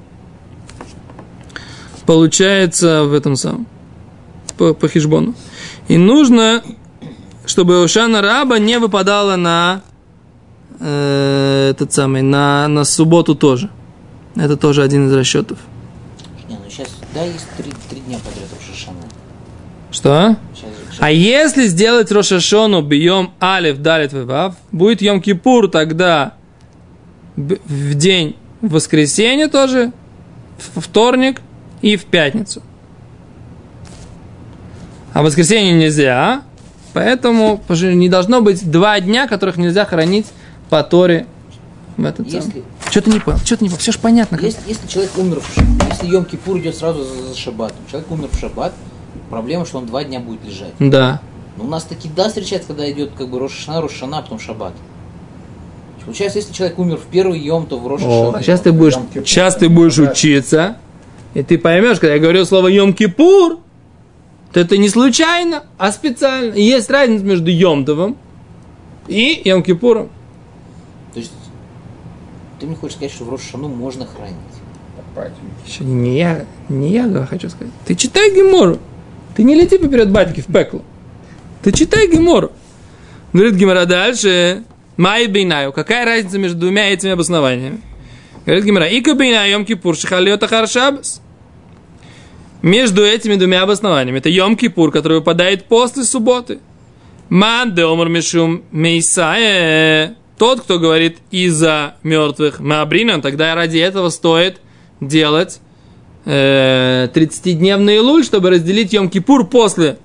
получается 2.06 3.04
в 3.04 3.14
этом 3.14 3.36
самом, 3.36 3.68
по, 4.58 4.74
по 4.74 4.88
хижбону. 4.88 5.36
И 5.88 5.98
нужно, 5.98 6.64
чтобы 7.46 7.84
Ошана 7.84 8.22
Раба 8.22 8.60
не 8.60 8.80
выпадала 8.80 9.36
на 9.36 9.82
э, 10.80 11.70
этот 11.72 11.94
самый, 11.94 12.22
на, 12.22 12.68
на 12.68 12.84
субботу 12.84 13.36
тоже. 13.36 13.70
Это 14.36 14.58
тоже 14.58 14.84
один 14.84 15.08
из 15.08 15.14
расчетов. 15.14 15.58
Не, 16.50 16.56
ну 16.56 16.70
сейчас, 16.70 16.90
да, 17.14 17.24
есть 17.24 17.48
три, 17.58 17.72
три 17.90 18.02
дня 18.02 18.18
подряд 18.18 18.50
Рошашана. 18.60 18.98
Что? 19.92 20.36
Сейчас, 20.54 20.70
сейчас. 20.90 20.98
А 21.00 21.12
если 21.12 21.68
сделать 21.68 22.12
Рошашону 22.12 22.82
бьем 22.82 23.32
Алиф, 23.42 23.78
Далит, 23.78 24.12
Вав, 24.14 24.56
будет 24.72 25.02
Йом 25.02 25.22
Кипур 25.22 25.70
тогда 25.70 26.34
в 27.36 27.94
день 27.94 28.36
воскресенья 28.62 29.48
тоже, 29.48 29.92
в 30.58 30.82
вторник 30.82 31.42
и 31.86 31.98
в 31.98 32.06
пятницу. 32.06 32.64
А 35.14 35.22
в 35.22 35.26
воскресенье 35.26 35.72
нельзя, 35.72 36.42
поэтому 36.94 37.62
не 37.70 38.10
должно 38.10 38.42
быть 38.42 38.70
два 38.70 39.00
дня, 39.00 39.28
которых 39.28 39.58
нельзя 39.58 39.86
хранить 39.86 40.26
по 40.72 40.82
Торе 40.82 41.28
в 41.96 42.04
этот 42.04 42.26
если, 42.26 42.64
Что 42.90 43.02
ты 43.02 43.12
не 43.12 43.20
понял? 43.20 43.38
Что 43.38 43.58
ты 43.58 43.66
не 43.66 43.70
понял? 43.70 43.80
Все 43.80 43.92
же 43.92 44.00
понятно. 44.00 44.40
Если, 44.42 44.68
если 44.68 44.88
человек 44.88 45.12
умер 45.16 45.42
в 45.42 45.54
шаббат, 45.54 45.92
если 45.92 46.08
Йом 46.08 46.26
Кипур 46.26 46.58
идет 46.58 46.76
сразу 46.76 47.04
за, 47.04 47.28
за 47.28 47.36
шаббатом, 47.38 47.78
человек 47.90 48.10
умер 48.10 48.30
в 48.32 48.40
шаббат, 48.40 48.74
проблема, 49.30 49.68
что 49.68 49.78
он 49.78 49.86
два 49.86 50.04
дня 50.04 50.20
будет 50.20 50.44
лежать. 50.44 50.74
Да. 50.80 51.22
Но 51.56 51.66
у 51.66 51.68
нас 51.68 51.84
таки 51.84 52.10
да 52.14 52.30
встречается, 52.30 52.70
когда 52.70 52.92
идет 52.92 53.12
как 53.16 53.30
бы 53.30 53.38
Рошашана, 53.38 53.80
Рошашана, 53.80 54.18
а 54.18 54.22
потом 54.24 54.40
шаббат. 54.40 54.74
Получается, 56.04 56.40
если 56.40 56.52
человек 56.52 56.80
умер 56.80 56.98
в 56.98 57.06
первый 57.06 57.40
Йом, 57.40 57.68
то 57.68 57.78
в 57.78 57.88
Рошашана. 57.88 58.42
Сейчас 58.42 58.62
ты 58.62 58.72
будешь, 58.72 58.96
сейчас 59.24 59.56
ты 59.56 59.70
будешь 59.70 60.00
учиться, 60.00 60.78
и 61.36 61.44
ты 61.44 61.58
поймешь, 61.60 62.00
когда 62.00 62.16
я 62.16 62.20
говорю 62.20 62.46
слово 62.46 62.70
Йом 62.70 62.94
Кипур, 62.94 63.60
то 64.54 64.60
это 64.62 64.78
не 64.78 64.88
случайно, 64.88 65.66
а 65.78 65.92
специально. 65.92 66.54
И 66.54 66.64
есть 66.64 66.90
разница 66.90 67.26
между 67.26 67.52
Йомтовым 67.52 68.16
и 69.08 69.42
Йом 69.44 69.62
Кипуром. 69.62 70.10
То 71.14 71.20
есть 71.20 71.34
ты 72.60 72.66
мне 72.66 72.76
хочешь 72.76 72.96
сказать, 72.96 73.14
что 73.14 73.26
в 73.26 73.30
Рошану 73.30 73.68
можно 73.68 74.08
хранить? 74.08 74.38
Еще 75.66 75.84
не 75.84 76.18
я, 76.18 76.46
не 76.68 76.92
я 76.92 77.28
хочу 77.30 77.50
сказать. 77.50 77.74
Ты 77.86 77.96
читай 77.96 78.34
Гемору. 78.34 78.80
Ты 79.36 79.44
не 79.44 79.56
лети 79.56 79.78
поперед 79.78 80.12
батьки 80.12 80.42
в 80.42 80.48
пекло. 80.48 80.82
Ты 81.64 81.72
читай 81.72 82.10
Гемору. 82.10 82.52
Говорит 83.34 83.56
Гемора 83.56 83.86
дальше. 83.86 84.64
Май 84.98 85.28
бейнаю. 85.28 85.74
Какая 85.74 86.06
разница 86.06 86.38
между 86.38 86.60
двумя 86.60 86.90
этими 86.92 87.12
обоснованиями? 87.12 87.82
Говорит 88.46 88.66
Гемора. 88.66 88.88
Ика 88.88 89.16
бейнаю 89.16 89.52
Йом 89.52 89.66
Кипур 89.66 89.96
шихалиота 89.96 90.48
харшабас. 90.48 91.22
Между 92.66 93.06
этими 93.06 93.36
двумя 93.36 93.62
обоснованиями. 93.62 94.18
Это 94.18 94.30
Йом 94.30 94.58
Кипур, 94.58 94.92
который 94.92 95.20
выпадает 95.20 95.66
после 95.66 96.04
субботы. 96.04 96.58
Ман 97.30 97.76
де 97.76 97.84
омар 97.84 98.10
мишум 98.10 98.64
мейсае 98.72 100.16
тот, 100.40 100.62
кто 100.62 100.80
говорит 100.80 101.20
из-за 101.30 101.98
мертвых 102.02 102.60
Маабринан, 102.60 103.22
тогда 103.22 103.54
ради 103.54 103.78
этого 103.78 104.10
стоит 104.10 104.62
делать 105.00 105.60
э, 106.26 107.08
30-дневный 107.14 108.00
луль, 108.00 108.24
чтобы 108.24 108.50
разделить 108.50 108.96
Йом-Кипур 108.96 109.46
после. 109.46 110.00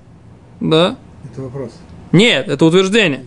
Да? 0.59 0.97
Это 1.31 1.41
вопрос. 1.41 1.71
Нет, 2.11 2.47
это 2.47 2.63
утверждение. 2.63 3.25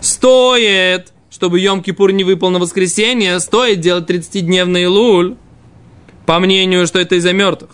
Стоит, 0.00 1.14
чтобы 1.30 1.58
Йом-Кипур 1.58 2.12
не 2.12 2.22
выпал 2.22 2.50
на 2.50 2.58
воскресенье, 2.58 3.40
стоит 3.40 3.80
делать 3.80 4.10
30-дневный 4.10 4.88
луль, 4.88 5.36
по 6.26 6.38
мнению, 6.38 6.86
что 6.86 6.98
это 6.98 7.14
из-за 7.14 7.32
мертвых. 7.32 7.70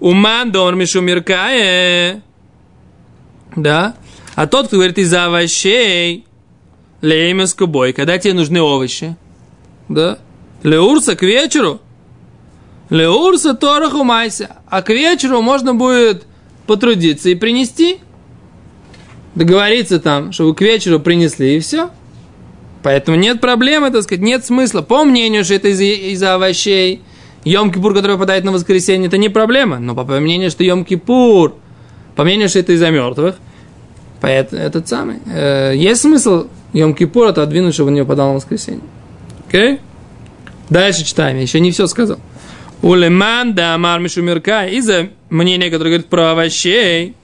Уман 0.00 0.52
дор 0.52 0.74
мишу 0.74 1.00
миркае. 1.00 2.22
Да? 3.56 3.94
А 4.34 4.46
тот, 4.46 4.68
кто 4.68 4.76
говорит 4.76 4.98
из-за 4.98 5.24
овощей, 5.24 6.24
Леймес 7.02 7.54
кубой, 7.54 7.92
когда 7.92 8.18
тебе 8.18 8.34
нужны 8.34 8.60
овощи, 8.60 9.16
да? 9.88 10.18
Леурса 10.62 11.16
к 11.16 11.22
вечеру. 11.22 11.80
Леурса 12.90 13.54
тораху 13.54 14.02
майся. 14.04 14.56
А 14.68 14.82
к 14.82 14.90
вечеру 14.90 15.40
можно 15.42 15.74
будет 15.74 16.26
потрудиться 16.66 17.28
и 17.28 17.34
принести. 17.34 17.98
Договориться 19.34 20.00
там, 20.00 20.32
чтобы 20.32 20.54
к 20.54 20.60
вечеру 20.60 20.98
принесли, 20.98 21.56
и 21.56 21.60
все. 21.60 21.90
Поэтому 22.82 23.16
нет 23.16 23.40
проблемы, 23.40 23.90
так 23.90 24.02
сказать, 24.02 24.22
нет 24.22 24.44
смысла. 24.44 24.82
По 24.82 25.04
мнению, 25.04 25.44
что 25.44 25.54
это 25.54 25.68
из-за 25.68 25.84
из 25.84 26.22
овощей, 26.22 27.02
Йом-Кипур, 27.44 27.94
который 27.94 28.12
выпадает 28.12 28.44
на 28.44 28.52
воскресенье, 28.52 29.08
это 29.08 29.18
не 29.18 29.28
проблема. 29.28 29.78
Но 29.78 29.94
по 29.94 30.04
мнению, 30.04 30.50
что 30.50 30.64
Йом-Кипур, 30.64 31.54
по 32.16 32.24
мнению, 32.24 32.48
что 32.48 32.58
это 32.58 32.72
из-за 32.72 32.90
мертвых, 32.90 33.36
поэтому 34.20 34.60
этот 34.60 34.88
самый, 34.88 35.18
э, 35.26 35.74
есть 35.76 36.02
смысл 36.02 36.46
Йом-Кипур 36.72 37.28
отодвинуть, 37.28 37.74
чтобы 37.74 37.88
он 37.88 37.94
не 37.94 38.00
выпадал 38.02 38.28
на 38.28 38.34
воскресенье. 38.34 38.82
Окей? 39.48 39.74
Okay? 39.74 39.80
Дальше 40.70 41.04
читаем, 41.04 41.36
я 41.36 41.42
еще 41.42 41.60
не 41.60 41.70
все 41.70 41.86
сказал. 41.86 42.18
Улеман 42.82 43.54
да 43.54 43.74
амар 43.74 44.00
мишумирка. 44.00 44.66
Из-за 44.66 45.08
мнения, 45.30 45.70
которое 45.70 45.90
говорит 45.90 46.06
про 46.06 46.32
овощей, 46.32 47.14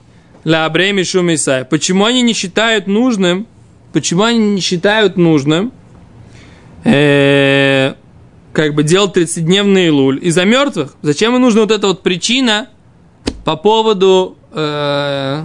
ла 0.44 0.64
абрей 0.66 0.92
мишумисай. 0.92 1.64
Почему 1.64 2.06
они 2.06 2.23
не 2.23 2.33
считают 2.33 2.87
нужным, 2.87 3.47
почему 3.92 4.25
они 4.25 4.38
не 4.38 4.61
считают 4.61 5.16
нужным, 5.16 5.73
э, 6.85 7.94
как 8.55 8.75
бы 8.75 8.85
делать 8.85 9.17
30-дневный 9.17 9.91
луль 9.91 10.21
из-за 10.23 10.45
мертвых? 10.45 10.95
Зачем 11.03 11.35
им 11.35 11.43
нужна 11.43 11.63
вот 11.63 11.73
эта 11.73 11.89
вот 11.89 12.03
причина 12.03 12.69
по 13.45 13.57
поводу 13.57 14.39
э, 14.53 15.45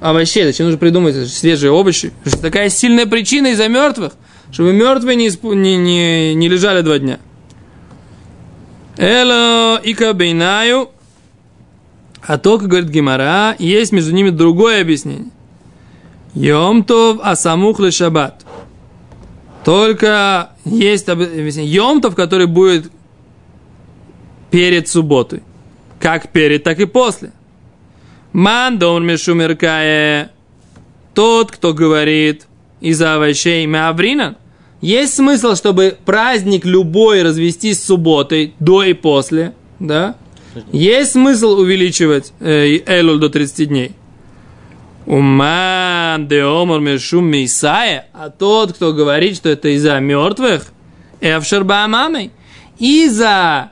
овощей, 0.00 0.44
зачем 0.44 0.66
нужно 0.66 0.78
придумать 0.78 1.28
свежие 1.28 1.70
овощи? 1.70 2.12
Что 2.26 2.38
такая 2.38 2.68
сильная 2.68 3.06
причина 3.06 3.48
из-за 3.48 3.68
мертвых, 3.68 4.14
чтобы 4.50 4.72
мертвые 4.72 5.16
не, 5.16 5.30
не, 5.54 5.76
не, 5.76 6.34
не 6.34 6.48
лежали 6.48 6.82
два 6.82 6.98
дня. 6.98 7.20
Эло 8.96 9.78
и 9.78 9.94
кабейнаю. 9.94 10.90
А 12.26 12.38
то, 12.38 12.58
как 12.58 12.68
говорит 12.68 12.88
Гимара, 12.88 13.54
есть 13.58 13.92
между 13.92 14.12
ними 14.12 14.30
другое 14.30 14.80
объяснение. 14.80 15.30
Йомтов 16.34 17.20
асамух 17.22 17.80
шаббат. 17.92 18.43
Только 19.64 20.50
есть. 20.64 21.08
Йомтов, 21.08 22.14
который 22.14 22.46
будет 22.46 22.90
перед 24.50 24.88
субботой. 24.88 25.42
Как 25.98 26.30
перед, 26.30 26.62
так 26.62 26.78
и 26.80 26.84
после. 26.84 27.32
Ман 28.32 28.78
дом 28.78 29.06
мешумеркае. 29.06 30.30
Тот, 31.14 31.50
кто 31.50 31.72
говорит 31.72 32.46
из-за 32.80 33.14
овощей 33.14 33.64
меаврина. 33.66 34.36
Есть 34.80 35.14
смысл, 35.14 35.54
чтобы 35.54 35.96
праздник 36.04 36.66
любой 36.66 37.22
развести 37.22 37.72
с 37.72 37.82
субботой 37.82 38.54
до 38.58 38.82
и 38.82 38.92
после, 38.92 39.54
да? 39.80 40.16
Есть 40.72 41.12
смысл 41.12 41.58
увеличивать 41.58 42.32
э, 42.40 42.80
Элуль 42.86 43.18
до 43.18 43.30
30 43.30 43.68
дней. 43.68 43.92
Уман 45.06 46.26
де 46.28 46.42
омар 46.42 46.80
мешум 46.80 47.26
мисая, 47.26 48.06
а 48.14 48.30
тот, 48.30 48.72
кто 48.72 48.92
говорит, 48.92 49.36
что 49.36 49.50
это 49.50 49.68
из-за 49.68 49.98
мертвых, 50.00 50.72
эвшерба 51.20 51.86
мамой, 51.86 52.30
из-за 52.78 53.70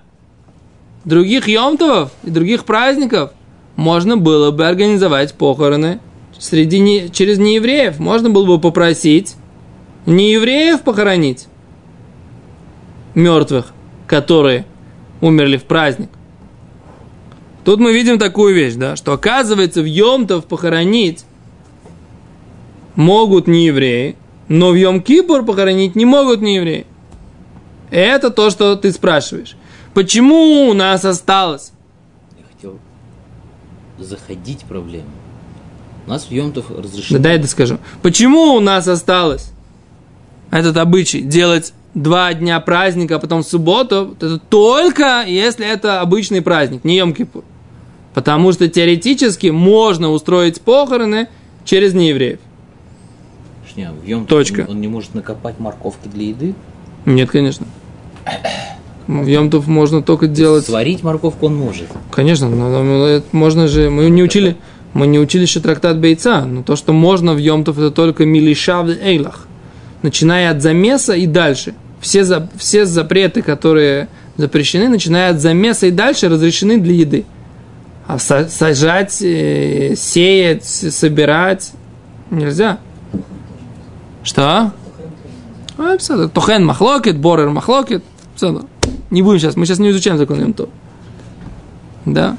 других 1.05 1.49
йомтовов 1.49 2.11
и 2.23 2.31
других 2.31 2.65
праздников 2.65 3.33
можно 3.77 4.17
было 4.17 4.51
бы 4.51 4.67
организовать 4.67 5.35
похороны 5.35 6.01
среди 6.39 6.79
не, 6.81 7.11
через 7.11 7.39
неевреев. 7.39 7.99
Можно 7.99 8.29
было 8.31 8.45
бы 8.45 8.61
попросить 8.61 9.37
неевреев 10.07 10.83
похоронить 10.83 11.47
мертвых, 13.15 13.73
которые 14.07 14.67
умерли 15.21 15.57
в 15.57 15.65
праздник. 15.65 16.11
Тут 17.65 17.79
мы 17.79 17.93
видим 17.93 18.19
такую 18.19 18.55
вещь, 18.55 18.75
да, 18.75 18.97
что 18.97 19.13
оказывается 19.13 19.83
в 19.83 19.85
Йомтов 19.85 20.47
похоронить 20.47 21.25
могут 22.97 23.47
не 23.47 23.67
евреи, 23.67 24.17
но 24.49 24.71
в 24.71 24.75
Йом-Кипур 24.75 25.45
похоронить 25.45 25.95
не 25.95 26.05
могут 26.05 26.41
не 26.41 26.57
евреи. 26.57 26.87
Это 27.91 28.31
то, 28.31 28.51
что 28.51 28.75
ты 28.75 28.91
спрашиваешь. 28.91 29.57
Почему 29.95 30.69
у 30.69 30.73
нас 30.73 31.05
осталось? 31.05 31.73
Я 32.37 32.45
хотел 32.53 32.79
заходить 33.99 34.61
проблему. 34.61 35.11
У 36.07 36.11
нас 36.11 36.25
в 36.25 36.31
Йомтов 36.31 36.71
разрешено... 36.71 37.19
Да 37.19 37.23
дай 37.23 37.39
я 37.39 37.47
скажу. 37.47 37.79
Почему 38.03 38.55
у 38.55 38.61
нас 38.61 38.89
осталось 38.89 39.53
этот 40.51 40.77
обычай 40.79 41.21
делать 41.21 41.73
два 41.95 42.35
дня 42.35 42.59
праздника, 42.61 43.17
а 43.17 43.19
потом 43.21 43.45
субботу? 43.45 44.17
Это 44.17 44.39
только 44.39 45.25
если 45.27 45.65
это 45.65 46.01
обычный 46.01 46.43
праздник, 46.43 46.83
не 46.83 46.99
Йом-Кипур. 46.99 47.45
Потому 48.15 48.53
что 48.53 48.69
теоретически 48.69 49.49
можно 49.49 50.11
устроить 50.11 50.61
похороны 50.61 51.29
через 51.65 51.95
неевреев. 51.95 52.41
Шня, 53.73 53.93
в 53.93 54.27
Точка. 54.27 54.63
Он, 54.63 54.77
он 54.77 54.81
не 54.81 54.89
может 54.89 55.15
накопать 55.15 55.59
морковки 55.59 56.09
для 56.09 56.29
еды. 56.29 56.55
Нет, 57.07 57.31
конечно. 57.31 57.67
В 59.07 59.27
Йомтов 59.27 59.67
можно 59.67 60.03
только 60.03 60.27
делать... 60.27 60.67
Сварить 60.67 61.03
морковку 61.03 61.47
он 61.47 61.57
может. 61.57 61.89
Конечно, 62.11 62.49
но, 62.49 63.23
можно 63.33 63.69
же... 63.69 63.91
Мы 63.91 64.09
не 64.11 64.23
учили... 64.23 64.57
Мы 64.95 65.07
не 65.07 65.19
учили 65.19 65.43
еще 65.43 65.61
трактат 65.61 65.99
Бейца, 65.99 66.45
но 66.45 66.63
то, 66.63 66.77
что 66.77 66.93
можно 66.93 67.33
в 67.33 67.39
Йомтов, 67.39 67.79
это 67.79 67.91
только 67.91 68.27
Милиша 68.27 68.83
в 68.83 68.91
Эйлах. 68.91 69.47
Начиная 70.03 70.51
от 70.51 70.61
замеса 70.61 71.15
и 71.15 71.27
дальше. 71.27 71.75
Все, 72.01 72.25
за, 72.25 72.51
все 72.57 72.85
запреты, 72.85 73.41
которые 73.41 74.09
запрещены, 74.37 74.89
начиная 74.89 75.31
от 75.31 75.41
замеса 75.41 75.87
и 75.87 75.91
дальше, 75.91 76.29
разрешены 76.29 76.79
для 76.79 76.95
еды. 76.95 77.25
А 78.13 78.19
сажать, 78.19 79.23
э, 79.23 79.95
сеять, 79.97 80.67
собирать 80.67 81.73
нельзя. 82.31 82.79
Что? 84.23 84.73
А, 85.79 85.97
Тохен 86.29 86.67
махлокет, 86.67 87.19
борер 87.19 87.49
махлокет. 87.49 88.05
Не 89.09 89.23
будем 89.23 89.41
сейчас, 89.41 89.57
мы 89.57 89.65
сейчас 89.65 89.79
не 89.79 89.89
изучаем 89.93 90.19
закон 90.19 90.53
то. 90.53 90.69
Да? 92.05 92.37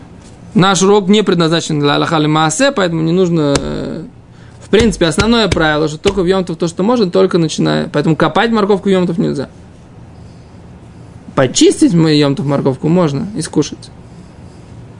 Наш 0.54 0.84
урок 0.84 1.08
не 1.08 1.24
предназначен 1.24 1.80
для 1.80 1.96
Аллахали 1.96 2.28
Маасе, 2.28 2.72
поэтому 2.72 3.02
не 3.02 3.12
нужно... 3.12 3.56
Э, 3.58 4.04
в 4.64 4.70
принципе, 4.70 5.08
основное 5.08 5.48
правило, 5.48 5.88
что 5.88 5.98
только 5.98 6.22
в 6.22 6.28
Йомтов 6.28 6.58
то, 6.58 6.68
что 6.68 6.84
можно, 6.84 7.10
только 7.10 7.40
начиная. 7.40 7.90
Поэтому 7.92 8.16
копать 8.16 8.52
морковку 8.52 8.90
в 8.90 8.92
Йомтов 8.92 9.18
нельзя. 9.18 9.50
Почистить 11.34 11.96
мы 11.96 12.14
Йомтов 12.14 12.46
морковку 12.46 12.90
можно 12.90 13.26
и 13.36 13.42
скушать. 13.42 13.90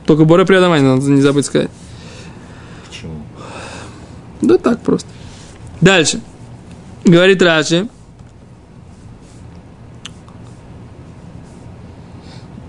Только 0.06 0.26
Боре 0.26 0.46
преодавание 0.46 0.96
надо 0.96 1.10
не 1.10 1.22
забыть 1.22 1.46
сказать. 1.46 1.70
Почему? 2.88 3.24
Да 4.42 4.58
так 4.58 4.82
просто. 4.82 5.10
Дальше. 5.82 6.22
Говорит 7.06 7.42
Раши. 7.42 7.88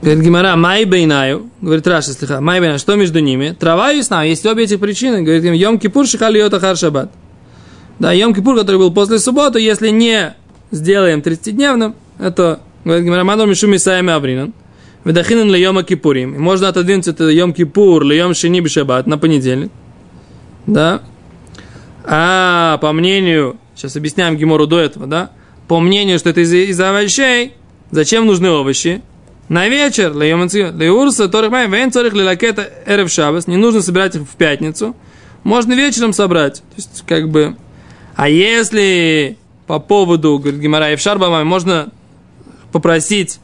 Говорит 0.03 0.23
Гимара, 0.23 0.55
май 0.55 0.85
бейнаю, 0.85 1.49
говорит 1.63 1.87
Раши, 1.87 2.13
слыха, 2.13 2.41
май 2.43 2.61
бейнаю, 2.61 2.79
что 2.79 2.95
между 2.95 3.21
ними? 3.21 3.57
Трава 3.59 3.91
и 3.91 3.99
весна, 3.99 4.23
есть 4.23 4.45
обе 4.45 4.65
этих 4.65 4.79
причины. 4.79 5.23
Говорит, 5.23 5.45
Йом 5.45 5.79
Кипур 5.79 6.07
шихали 6.07 6.39
йота 6.39 6.61
хар 6.61 6.77
шаббат. 6.77 7.11
Да, 7.99 8.13
Йом 8.13 8.35
Кипур, 8.35 8.55
который 8.55 8.77
был 8.77 8.93
после 8.93 9.19
субботы, 9.19 9.61
если 9.61 9.89
не 9.89 10.35
сделаем 10.71 11.21
30-дневным, 11.21 11.95
это, 12.19 12.61
говорит 12.85 13.07
Гимара, 13.07 13.25
мадор 13.25 13.49
мишу 13.49 13.67
мисаями 13.67 14.13
авринан. 14.13 14.53
Ведахинан 15.05 15.51
ли 15.51 15.61
Йома 15.61 15.83
Кипурим. 15.83 16.41
Можно 16.41 16.69
отодвинуть 16.69 17.07
это 17.07 17.29
Йом 17.29 17.53
Кипур, 17.53 18.05
ли 18.05 18.17
Йом 18.17 18.35
Шини 18.35 18.61
Бишабат 18.61 19.07
на 19.07 19.19
понедельник. 19.19 19.71
Да. 20.67 21.03
А 22.05 22.79
по 22.79 22.93
мнению, 22.93 23.59
сейчас 23.75 23.97
объясняем 23.97 24.37
Гимору 24.37 24.67
до 24.67 24.79
этого, 24.79 25.07
да? 25.07 25.31
По 25.69 25.81
мнению, 25.81 26.19
что 26.19 26.31
это 26.31 26.41
из, 26.41 26.53
из 26.53 26.81
овощей, 26.81 27.55
зачем 27.91 28.27
нужны 28.27 28.51
овощи? 28.51 29.03
На 29.49 29.69
вечер, 29.69 30.15
леурса, 30.15 31.29
торихмай, 31.29 31.69
вен 31.69 31.93
цорих 31.93 32.15
лилакета 32.15 32.71
эрев 32.87 33.11
шабас, 33.11 33.47
не 33.47 33.57
нужно 33.57 33.83
собирать 33.83 34.17
их 34.17 34.23
в 34.23 34.37
пятницу, 34.37 34.97
можно 35.43 35.75
вечером 35.75 36.15
собрать. 36.15 36.57
То 36.57 36.77
есть, 36.77 37.05
как 37.07 37.29
бы, 37.29 37.57
а 38.17 38.29
если 38.29 39.37
по 39.67 39.79
поводу, 39.79 40.39
говорит 40.39 40.61
Гимара 40.61 40.93
и 40.93 40.97
Шарбама, 40.97 41.45
можно 41.45 41.91
попросить 42.73 43.39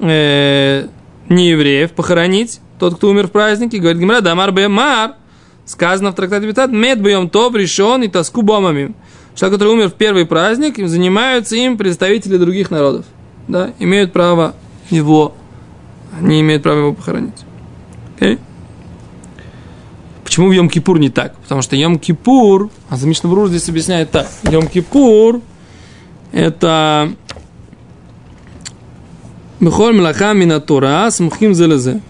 э, 0.00 0.88
неевреев 1.28 1.92
похоронить, 1.92 2.60
тот, 2.78 2.96
кто 2.96 3.08
умер 3.08 3.28
в 3.28 3.30
празднике, 3.30 3.78
говорит 3.78 4.00
Гимара, 4.00 4.20
дамар 4.20 4.52
бе 4.52 4.68
мар, 4.68 5.14
сказано 5.64 6.12
в 6.12 6.14
трактате 6.14 6.46
Бетат, 6.46 6.70
мед 6.70 7.00
бьем 7.00 7.28
тов, 7.28 7.54
решен 7.54 8.02
и 8.02 8.08
тоску 8.08 8.42
бомами. 8.42 8.94
Человек, 9.34 9.58
который 9.58 9.74
умер 9.74 9.90
в 9.90 9.94
первый 9.94 10.24
праздник, 10.24 10.78
им 10.78 10.88
занимаются 10.88 11.56
им 11.56 11.76
представители 11.76 12.38
других 12.38 12.70
народов. 12.70 13.04
Да, 13.48 13.72
имеют 13.78 14.12
право 14.12 14.54
его, 14.90 15.34
они 16.18 16.40
имеют 16.40 16.62
право 16.62 16.78
его 16.78 16.94
похоронить. 16.94 17.44
Окей? 18.16 18.38
Почему 20.24 20.48
в 20.48 20.52
Йом-Кипур 20.52 20.98
не 20.98 21.10
так? 21.10 21.36
Потому 21.36 21.62
что 21.62 21.76
Йом-Кипур, 21.76 22.70
а 22.88 22.96
за 22.96 23.06
Мишнабрур 23.06 23.48
здесь 23.48 23.68
объясняет 23.68 24.10
так. 24.10 24.26
Йом-Кипур 24.42 25.42
это 26.32 27.12
Бехоль 29.58 29.94
млаха 29.94 30.34
минатура 30.34 31.08
смухим 31.10 31.54
залезе. 31.54 32.02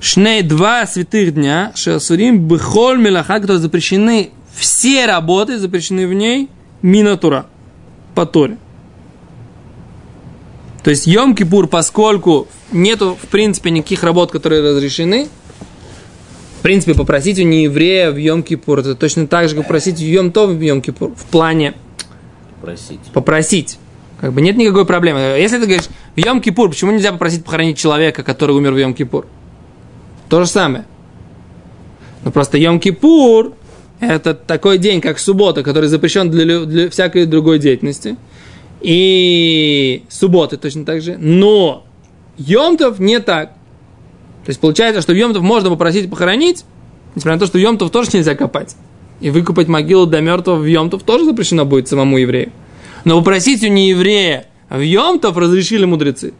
Шней 0.00 0.42
два 0.42 0.86
святых 0.86 1.34
дня, 1.34 1.72
шеасурим 1.74 2.46
бехоль 2.46 2.98
мелаха, 2.98 3.40
которые 3.40 3.58
запрещены, 3.58 4.30
все 4.54 5.06
работы 5.06 5.58
запрещены 5.58 6.06
в 6.06 6.12
ней, 6.12 6.48
минатура, 6.82 7.46
по 8.14 8.26
Торе. 8.26 8.58
То 10.84 10.90
есть 10.90 11.08
Йом-Кипур, 11.08 11.66
поскольку 11.66 12.46
нету, 12.70 13.18
в 13.20 13.26
принципе, 13.28 13.70
никаких 13.70 14.04
работ, 14.04 14.30
которые 14.30 14.62
разрешены, 14.62 15.28
в 16.58 16.62
принципе, 16.62 16.94
попросить 16.94 17.38
у 17.38 17.42
нееврея 17.42 18.12
в 18.12 18.16
Йом-Кипур, 18.16 18.80
это 18.80 18.94
точно 18.94 19.26
так 19.26 19.48
же, 19.48 19.56
как 19.56 19.64
попросить 19.64 19.96
в 19.96 20.02
Йом-Тов 20.02 20.48
в 20.48 20.60
Йом-Кипур, 20.60 21.16
в 21.16 21.24
плане 21.24 21.74
Просить. 22.60 23.00
попросить. 23.12 23.78
Как 24.20 24.32
бы 24.32 24.40
нет 24.40 24.56
никакой 24.56 24.86
проблемы. 24.86 25.18
Если 25.18 25.58
ты 25.58 25.66
говоришь, 25.66 25.88
в 26.14 26.18
Йом-Кипур, 26.18 26.70
почему 26.70 26.92
нельзя 26.92 27.12
попросить 27.12 27.44
похоронить 27.44 27.78
человека, 27.78 28.22
который 28.22 28.54
умер 28.54 28.72
в 28.72 28.78
Йом-Кипур? 28.78 29.26
То 30.28 30.40
же 30.40 30.46
самое. 30.46 30.84
Но 32.24 32.30
просто 32.30 32.58
Йом-Кипур– 32.58 33.54
это 34.00 34.34
такой 34.34 34.78
день, 34.78 35.00
как 35.00 35.18
суббота, 35.18 35.62
который 35.62 35.88
запрещен 35.88 36.30
для, 36.30 36.60
для 36.64 36.90
всякой 36.90 37.26
другой 37.26 37.58
деятельности. 37.58 38.16
И 38.80 40.04
субботы 40.08 40.56
точно 40.56 40.84
так 40.84 41.02
же. 41.02 41.16
Но 41.18 41.84
Йомтов 42.38 42.98
не 42.98 43.20
так. 43.20 43.50
То 44.44 44.50
есть 44.50 44.60
получается, 44.60 45.00
что 45.00 45.12
в 45.12 45.16
Йомтов 45.16 45.42
можно 45.42 45.70
попросить 45.70 46.10
похоронить 46.10 46.64
Несмотря 47.14 47.34
на 47.34 47.40
то, 47.40 47.46
что 47.46 47.58
в 47.58 47.60
Йомтов 47.60 47.90
тоже 47.90 48.10
нельзя 48.12 48.34
копать. 48.34 48.76
И 49.20 49.30
выкопать 49.30 49.68
могилу 49.68 50.06
для 50.06 50.20
мертвого 50.20 50.56
в 50.56 50.66
Йомтов 50.66 51.02
тоже 51.04 51.24
запрещено 51.24 51.64
будет 51.64 51.88
самому 51.88 52.18
еврею. 52.18 52.50
Но 53.04 53.18
попросить 53.18 53.62
у 53.62 53.68
нееврея 53.68 54.46
в 54.70 54.80
Йомтов 54.80 55.36
разрешили 55.36 55.84
мудрецы. 55.84 56.32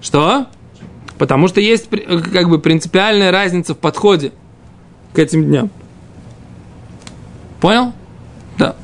Что? 0.00 0.46
Потому 1.18 1.48
что 1.48 1.60
есть 1.60 1.88
при- 1.88 2.00
как 2.00 2.48
бы 2.48 2.58
принципиальная 2.58 3.30
разница 3.30 3.74
в 3.74 3.78
подходе 3.78 4.32
к 5.12 5.18
этим 5.18 5.44
дням. 5.44 5.70
Понял? 7.60 7.92
Да. 8.58 8.76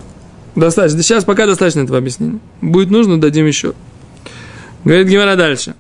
Достаточно. 0.55 1.02
Сейчас 1.02 1.24
пока 1.24 1.46
достаточно 1.46 1.81
этого 1.81 1.98
объяснения. 1.98 2.38
Будет 2.61 2.90
нужно, 2.90 3.20
дадим 3.20 3.46
еще. 3.46 3.74
Говорит 4.85 5.09
Гимара 5.09 5.37
дальше. 5.37 5.74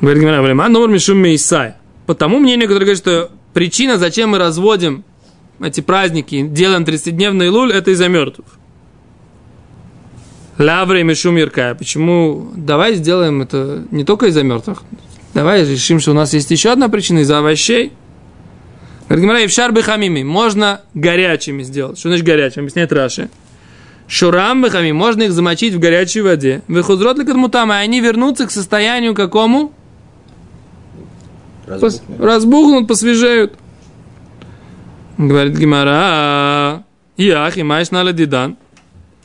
Говорит 0.00 0.22
Гимара, 0.22 0.42
«Влеман 0.42 0.72
номер 0.72 0.88
мишум 0.88 1.18
мейсай». 1.18 1.74
По 2.06 2.14
тому 2.14 2.38
мнению, 2.38 2.68
которое 2.68 2.84
говорит, 2.84 2.98
что 2.98 3.30
причина, 3.54 3.96
зачем 3.96 4.30
мы 4.30 4.38
разводим 4.38 5.04
эти 5.60 5.80
праздники, 5.80 6.46
делаем 6.46 6.84
30-дневный 6.84 7.48
луль, 7.48 7.72
это 7.72 7.90
из-за 7.90 8.08
мертвых. 8.08 8.46
Лавры 10.58 11.02
мишум 11.02 11.36
яркая. 11.36 11.74
Почему? 11.74 12.50
Давай 12.56 12.94
сделаем 12.94 13.42
это 13.42 13.84
не 13.90 14.04
только 14.04 14.26
из-за 14.26 14.42
мертвых. 14.42 14.82
Давай 15.34 15.68
решим, 15.68 16.00
что 16.00 16.12
у 16.12 16.14
нас 16.14 16.32
есть 16.32 16.50
еще 16.50 16.72
одна 16.72 16.88
причина 16.88 17.20
из-за 17.20 17.38
овощей. 17.38 17.92
Говорит 19.08 19.44
и 19.44 19.46
в 19.46 19.52
шар 19.52 19.72
бехамими 19.72 20.22
можно 20.22 20.80
горячими 20.94 21.62
сделать. 21.62 21.98
Что 21.98 22.08
значит 22.08 22.24
горячим? 22.24 22.62
Объясняет 22.62 22.92
Раши. 22.92 23.28
Шурам 24.08 24.62
бехами, 24.62 24.92
можно 24.92 25.24
их 25.24 25.32
замочить 25.32 25.74
в 25.74 25.78
горячей 25.78 26.22
воде. 26.22 26.62
Выхузрот 26.68 27.18
кадмутам, 27.18 27.72
и 27.72 27.76
они 27.76 28.00
вернутся 28.00 28.46
к 28.46 28.50
состоянию 28.50 29.14
какому? 29.14 29.72
Пос- 31.66 32.00
разбухнут, 32.18 32.88
посвежеют. 32.88 33.54
Говорит 35.17 35.57
Гимара, 35.57 36.83
Ях, 37.17 37.57
и 37.57 37.63
маешь 37.63 37.91
на 37.91 38.11
дидан. 38.11 38.57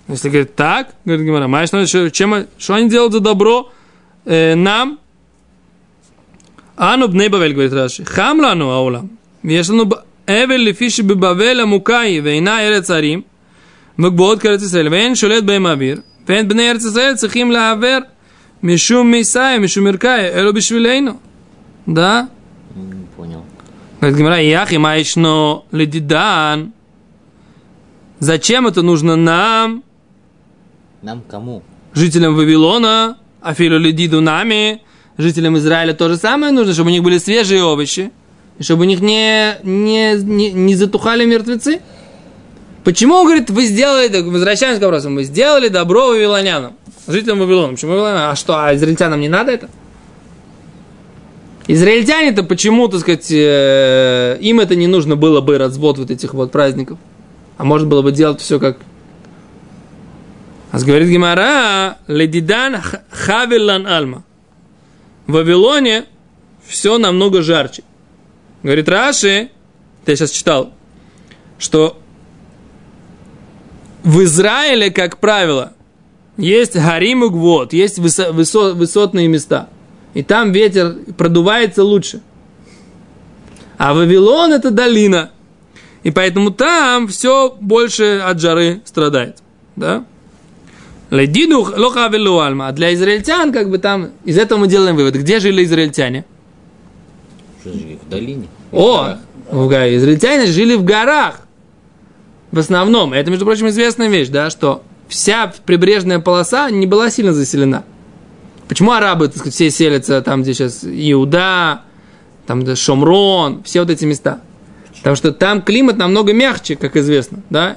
Если 0.08 0.28
говорит 0.28 0.54
так, 0.54 0.94
говорит 1.04 1.26
Гимара, 1.26 1.48
маешь 1.48 1.72
на 1.72 1.86
что, 1.86 2.10
чем, 2.10 2.46
что 2.58 2.74
они 2.74 2.88
делают 2.88 3.12
за 3.12 3.20
добро 3.20 3.70
э, 4.24 4.54
нам? 4.54 4.98
Ану 6.76 7.08
бней 7.08 7.28
Бавель, 7.28 7.52
говорит 7.54 7.72
Раши, 7.72 8.04
хам 8.04 8.40
лану 8.40 8.70
аулам. 8.70 9.10
ויש 9.44 9.70
לנו 9.70 9.84
אבל 10.28 10.56
לפי 10.56 10.90
שבבבל 10.90 11.60
עמוקה 11.60 12.00
היא 12.00 12.20
ואינה 12.24 12.60
ארץ 12.60 12.90
ערים 12.90 13.22
וגבוהות 13.98 14.40
כארץ 14.40 14.62
ישראל 14.62 14.88
ואין 14.88 15.14
שולט 15.14 15.44
בהם 15.44 15.66
אוויר 15.66 16.00
ואין 16.28 16.48
בני 16.48 16.70
ארץ 16.70 16.84
ישראל 16.84 17.14
צריכים 17.14 17.50
לעבר 17.52 17.98
משום 18.62 19.10
מיסאי, 19.10 19.58
משום 19.58 19.84
מרקאי, 19.84 20.28
אלו 20.34 20.54
בשבילנו. 20.54 21.12
Да? 21.88 22.22
М, 22.76 23.06
Понял. 23.16 23.49
Говорит 24.01 24.17
Гимара, 24.17 24.41
яхи 24.41 24.77
маишно 24.77 25.61
ледидан. 25.71 26.73
Зачем 28.19 28.65
это 28.65 28.81
нужно 28.81 29.15
нам, 29.15 29.83
Нам 31.03 31.21
кому? 31.21 31.61
жителям 31.93 32.35
Вавилона, 32.35 33.17
афилу 33.41 33.77
ледиду 33.77 34.19
нами, 34.19 34.81
жителям 35.19 35.55
Израиля 35.59 35.93
то 35.93 36.09
же 36.09 36.17
самое 36.17 36.51
нужно, 36.51 36.73
чтобы 36.73 36.89
у 36.89 36.91
них 36.91 37.03
были 37.03 37.19
свежие 37.19 37.63
овощи, 37.63 38.11
и 38.57 38.63
чтобы 38.63 38.81
у 38.81 38.85
них 38.85 39.01
не, 39.01 39.57
не, 39.61 40.15
не, 40.15 40.51
не 40.51 40.75
затухали 40.75 41.23
мертвецы? 41.25 41.81
Почему, 42.83 43.13
он 43.13 43.27
говорит, 43.27 43.51
вы 43.51 43.65
сделали, 43.65 44.19
возвращаемся 44.21 44.79
к 44.79 44.83
вопросу, 44.83 45.11
вы 45.11 45.23
сделали 45.25 45.67
добро 45.67 46.07
вавилонянам, 46.07 46.73
жителям 47.07 47.37
Вавилона. 47.37 47.73
Почему 47.73 47.91
вавилонянам? 47.91 48.31
А 48.31 48.35
что, 48.35 48.55
а 48.63 48.73
израильтянам 48.73 49.19
не 49.19 49.29
надо 49.29 49.51
это? 49.51 49.69
Израильтяне-то 51.73 52.43
почему, 52.43 52.89
так 52.89 52.99
сказать, 52.99 53.31
э, 53.31 54.37
им 54.41 54.59
это 54.59 54.75
не 54.75 54.87
нужно 54.87 55.15
было 55.15 55.39
бы 55.39 55.57
развод 55.57 55.97
вот 55.99 56.11
этих 56.11 56.33
вот 56.33 56.51
праздников. 56.51 56.99
А 57.57 57.63
можно 57.63 57.87
было 57.87 58.01
бы 58.01 58.11
делать 58.11 58.41
все 58.41 58.59
как... 58.59 58.77
А 60.71 60.79
говорит 60.79 61.07
Гимара, 61.07 61.97
ледидан 62.07 62.81
х- 62.81 63.03
хавелан 63.09 63.87
альма. 63.87 64.25
В 65.27 65.33
Вавилоне 65.33 66.05
все 66.65 66.97
намного 66.97 67.41
жарче. 67.41 67.83
Говорит 68.63 68.89
Раши, 68.89 69.49
я 70.05 70.15
сейчас 70.15 70.31
читал, 70.31 70.73
что 71.57 71.97
в 74.03 74.21
Израиле, 74.23 74.91
как 74.91 75.19
правило, 75.19 75.71
есть 76.35 76.75
гарим 76.75 77.23
и 77.23 77.29
гвот, 77.29 77.71
есть 77.71 77.97
высо- 77.97 78.31
высо- 78.33 78.73
высотные 78.73 79.29
места. 79.29 79.69
И 80.13 80.23
там 80.23 80.51
ветер 80.51 80.95
продувается 81.17 81.83
лучше. 81.83 82.21
А 83.77 83.93
Вавилон 83.93 84.53
это 84.53 84.71
долина. 84.71 85.31
И 86.03 86.11
поэтому 86.11 86.51
там 86.51 87.07
все 87.07 87.55
больше 87.59 88.21
от 88.23 88.39
жары 88.39 88.81
страдает. 88.85 89.37
Да? 89.75 90.05
Ледиду 91.09 91.61
лоха 91.77 92.05
альма. 92.05 92.67
А 92.67 92.71
для 92.71 92.93
израильтян, 92.93 93.51
как 93.51 93.69
бы 93.69 93.77
там, 93.77 94.11
из 94.23 94.37
этого 94.37 94.59
мы 94.59 94.67
делаем 94.67 94.95
вывод. 94.95 95.15
Где 95.15 95.39
жили 95.39 95.63
израильтяне? 95.63 96.25
Же, 97.63 97.71
в 98.01 98.09
долине? 98.09 98.47
О, 98.71 99.17
в 99.51 99.67
горах. 99.67 99.91
израильтяне 99.91 100.47
жили 100.47 100.75
в 100.75 100.83
горах. 100.83 101.41
В 102.51 102.59
основном. 102.59 103.13
Это, 103.13 103.29
между 103.29 103.45
прочим, 103.45 103.67
известная 103.69 104.07
вещь, 104.07 104.29
да, 104.29 104.49
что 104.49 104.83
вся 105.07 105.53
прибрежная 105.65 106.19
полоса 106.19 106.69
не 106.69 106.87
была 106.87 107.09
сильно 107.09 107.33
заселена. 107.33 107.83
Почему 108.71 108.93
арабы, 108.93 109.27
так 109.27 109.35
сказать, 109.35 109.53
все 109.53 109.69
селятся 109.69 110.21
там, 110.21 110.43
где 110.43 110.53
сейчас 110.53 110.85
Иуда, 110.85 111.81
там 112.47 112.73
Шомрон, 112.73 113.63
все 113.63 113.81
вот 113.81 113.89
эти 113.89 114.05
места? 114.05 114.39
Потому 114.99 115.17
что 115.17 115.33
там 115.33 115.61
климат 115.61 115.97
намного 115.97 116.31
мягче, 116.31 116.77
как 116.77 116.95
известно, 116.95 117.41
да? 117.49 117.75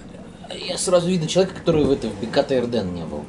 Я 0.68 0.78
сразу 0.78 1.08
видно 1.08 1.26
человека, 1.26 1.56
который 1.58 1.82
в, 1.82 1.90
это, 1.90 2.06
в 2.06 2.22
Беката 2.22 2.56
Эрден 2.56 2.94
не 2.94 3.02
был. 3.02 3.24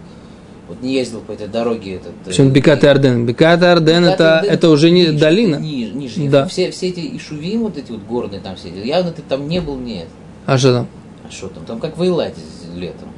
Вот 0.68 0.84
не 0.84 0.94
ездил 0.94 1.22
по 1.22 1.32
этой 1.32 1.48
дороге. 1.48 1.96
Этот, 1.96 2.10
э, 2.10 2.26
Причем 2.26 2.52
Бекат 2.52 2.84
и 2.84 2.88
Арден. 2.88 3.26
Бекат 3.26 3.64
и 3.64 3.66
Арден 3.66 4.04
Бекат 4.04 4.14
это, 4.14 4.40
Эрден 4.44 4.54
это 4.54 4.70
уже 4.70 4.92
не 4.92 5.02
ниже, 5.08 5.14
долина. 5.14 5.56
Ниже, 5.56 5.94
ниже. 5.96 6.30
Да. 6.30 6.48
Все, 6.48 6.70
все 6.70 6.90
эти 6.90 7.18
ишувим, 7.18 7.62
вот 7.62 7.80
эти 7.80 7.92
вот 7.92 8.04
горные 8.04 8.42
там 8.42 8.58
все. 8.58 8.70
эти, 8.70 8.86
Явно 8.86 9.12
ты 9.12 9.24
там 9.24 9.48
не 9.48 9.60
был, 9.60 9.78
нет. 9.78 10.06
А 10.46 10.60
что 10.60 10.72
там? 10.72 10.88
А 11.28 11.32
что 11.32 11.48
там? 11.48 11.66
Там 11.66 11.80
как 11.80 11.98
в 11.98 12.04
Эйлате 12.04 12.42
летом. 12.76 13.10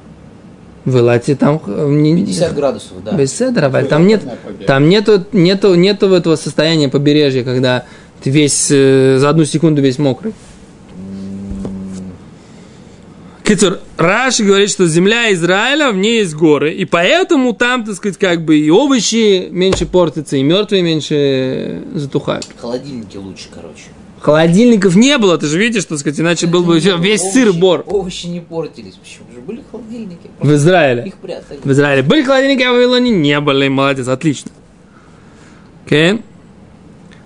В 0.87 0.99
Элате 0.99 1.35
там 1.35 1.61
э, 1.67 1.87
не- 1.89 2.15
50 2.15 2.55
градусов, 2.55 3.03
да. 3.03 3.11
Без 3.11 3.37
седра, 3.37 3.69
там 3.83 4.07
нет, 4.07 4.23
там 4.65 4.87
нету, 4.87 5.25
нету, 5.33 5.75
нету 5.75 6.13
этого 6.13 6.37
состояния 6.37 6.87
побережья, 6.87 7.43
когда 7.43 7.83
ты 8.23 8.29
весь 8.29 8.71
э, 8.71 9.17
за 9.19 9.27
одну 9.27 9.43
секунду 9.43 9.81
весь 9.81 9.99
мокрый. 9.99 10.33
Кицур, 13.43 13.79
Раши 13.97 14.45
говорит, 14.45 14.69
что 14.69 14.87
земля 14.87 15.33
Израиля, 15.33 15.91
в 15.91 15.97
ней 15.97 16.19
есть 16.19 16.35
горы, 16.35 16.73
и 16.73 16.85
поэтому 16.85 17.51
там, 17.51 17.83
так 17.83 17.95
сказать, 17.95 18.17
как 18.17 18.45
бы 18.45 18.57
и 18.57 18.69
овощи 18.69 19.49
меньше 19.51 19.85
портятся, 19.85 20.37
и 20.37 20.43
мертвые 20.43 20.83
меньше 20.83 21.83
затухают. 21.95 22.47
Холодильники 22.57 23.17
лучше, 23.17 23.47
короче. 23.53 23.83
Холодильников 24.19 24.95
не 24.95 25.17
было, 25.17 25.37
ты 25.37 25.45
же 25.47 25.59
видишь, 25.59 25.83
что, 25.83 25.89
так 25.91 25.99
сказать, 25.99 26.19
иначе 26.19 26.47
был 26.47 26.63
бы 26.63 26.79
весь 26.79 27.21
сыр 27.31 27.49
Овощи- 27.49 28.27
не 28.27 28.39
портились. 28.39 28.95
Почему 28.95 29.27
же 29.33 29.41
были 29.41 29.61
холодильники? 29.71 30.29
в 30.39 30.51
Израиле. 30.53 31.03
Их 31.07 31.15
прятали. 31.15 31.59
В 31.63 31.71
Израиле 31.71 32.01
были 32.03 32.23
холодильники, 32.23 32.63
а 32.63 32.71
в 32.71 32.75
Вавилоне 32.75 33.11
не 33.11 33.39
были. 33.39 33.67
Молодец, 33.67 34.07
отлично. 34.07 34.51
Окей. 35.85 36.21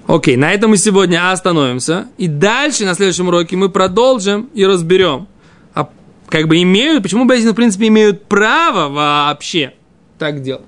Окей, 0.07 0.35
на 0.35 0.51
этом 0.51 0.71
мы 0.71 0.77
сегодня 0.77 1.31
остановимся. 1.31 2.07
И 2.17 2.27
дальше, 2.27 2.85
на 2.85 2.93
следующем 2.93 3.29
уроке, 3.29 3.55
мы 3.55 3.69
продолжим 3.69 4.49
и 4.53 4.65
разберем. 4.65 5.27
А 5.73 5.89
как 6.27 6.47
бы 6.47 6.61
имеют, 6.61 7.03
почему 7.03 7.25
братья, 7.25 7.49
в 7.51 7.55
принципе, 7.55 7.87
имеют 7.87 8.25
право 8.25 8.89
вообще 8.89 9.73
так 10.19 10.41
делать. 10.41 10.65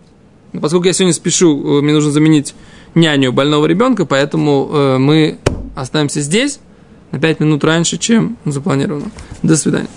Но 0.54 0.62
поскольку 0.62 0.88
я 0.88 0.94
сегодня 0.94 1.14
спешу, 1.14 1.80
э, 1.80 1.82
мне 1.82 1.94
нужно 1.94 2.12
заменить 2.12 2.56
няню 2.96 3.34
больного 3.34 3.66
ребенка, 3.66 4.06
поэтому 4.06 4.70
э, 4.72 4.98
мы 5.00 5.40
останемся 5.76 6.22
здесь 6.22 6.60
на 7.12 7.20
5 7.20 7.40
минут 7.40 7.64
раньше, 7.64 7.98
чем 7.98 8.38
запланировано. 8.46 9.12
До 9.42 9.56
свидания. 9.56 9.90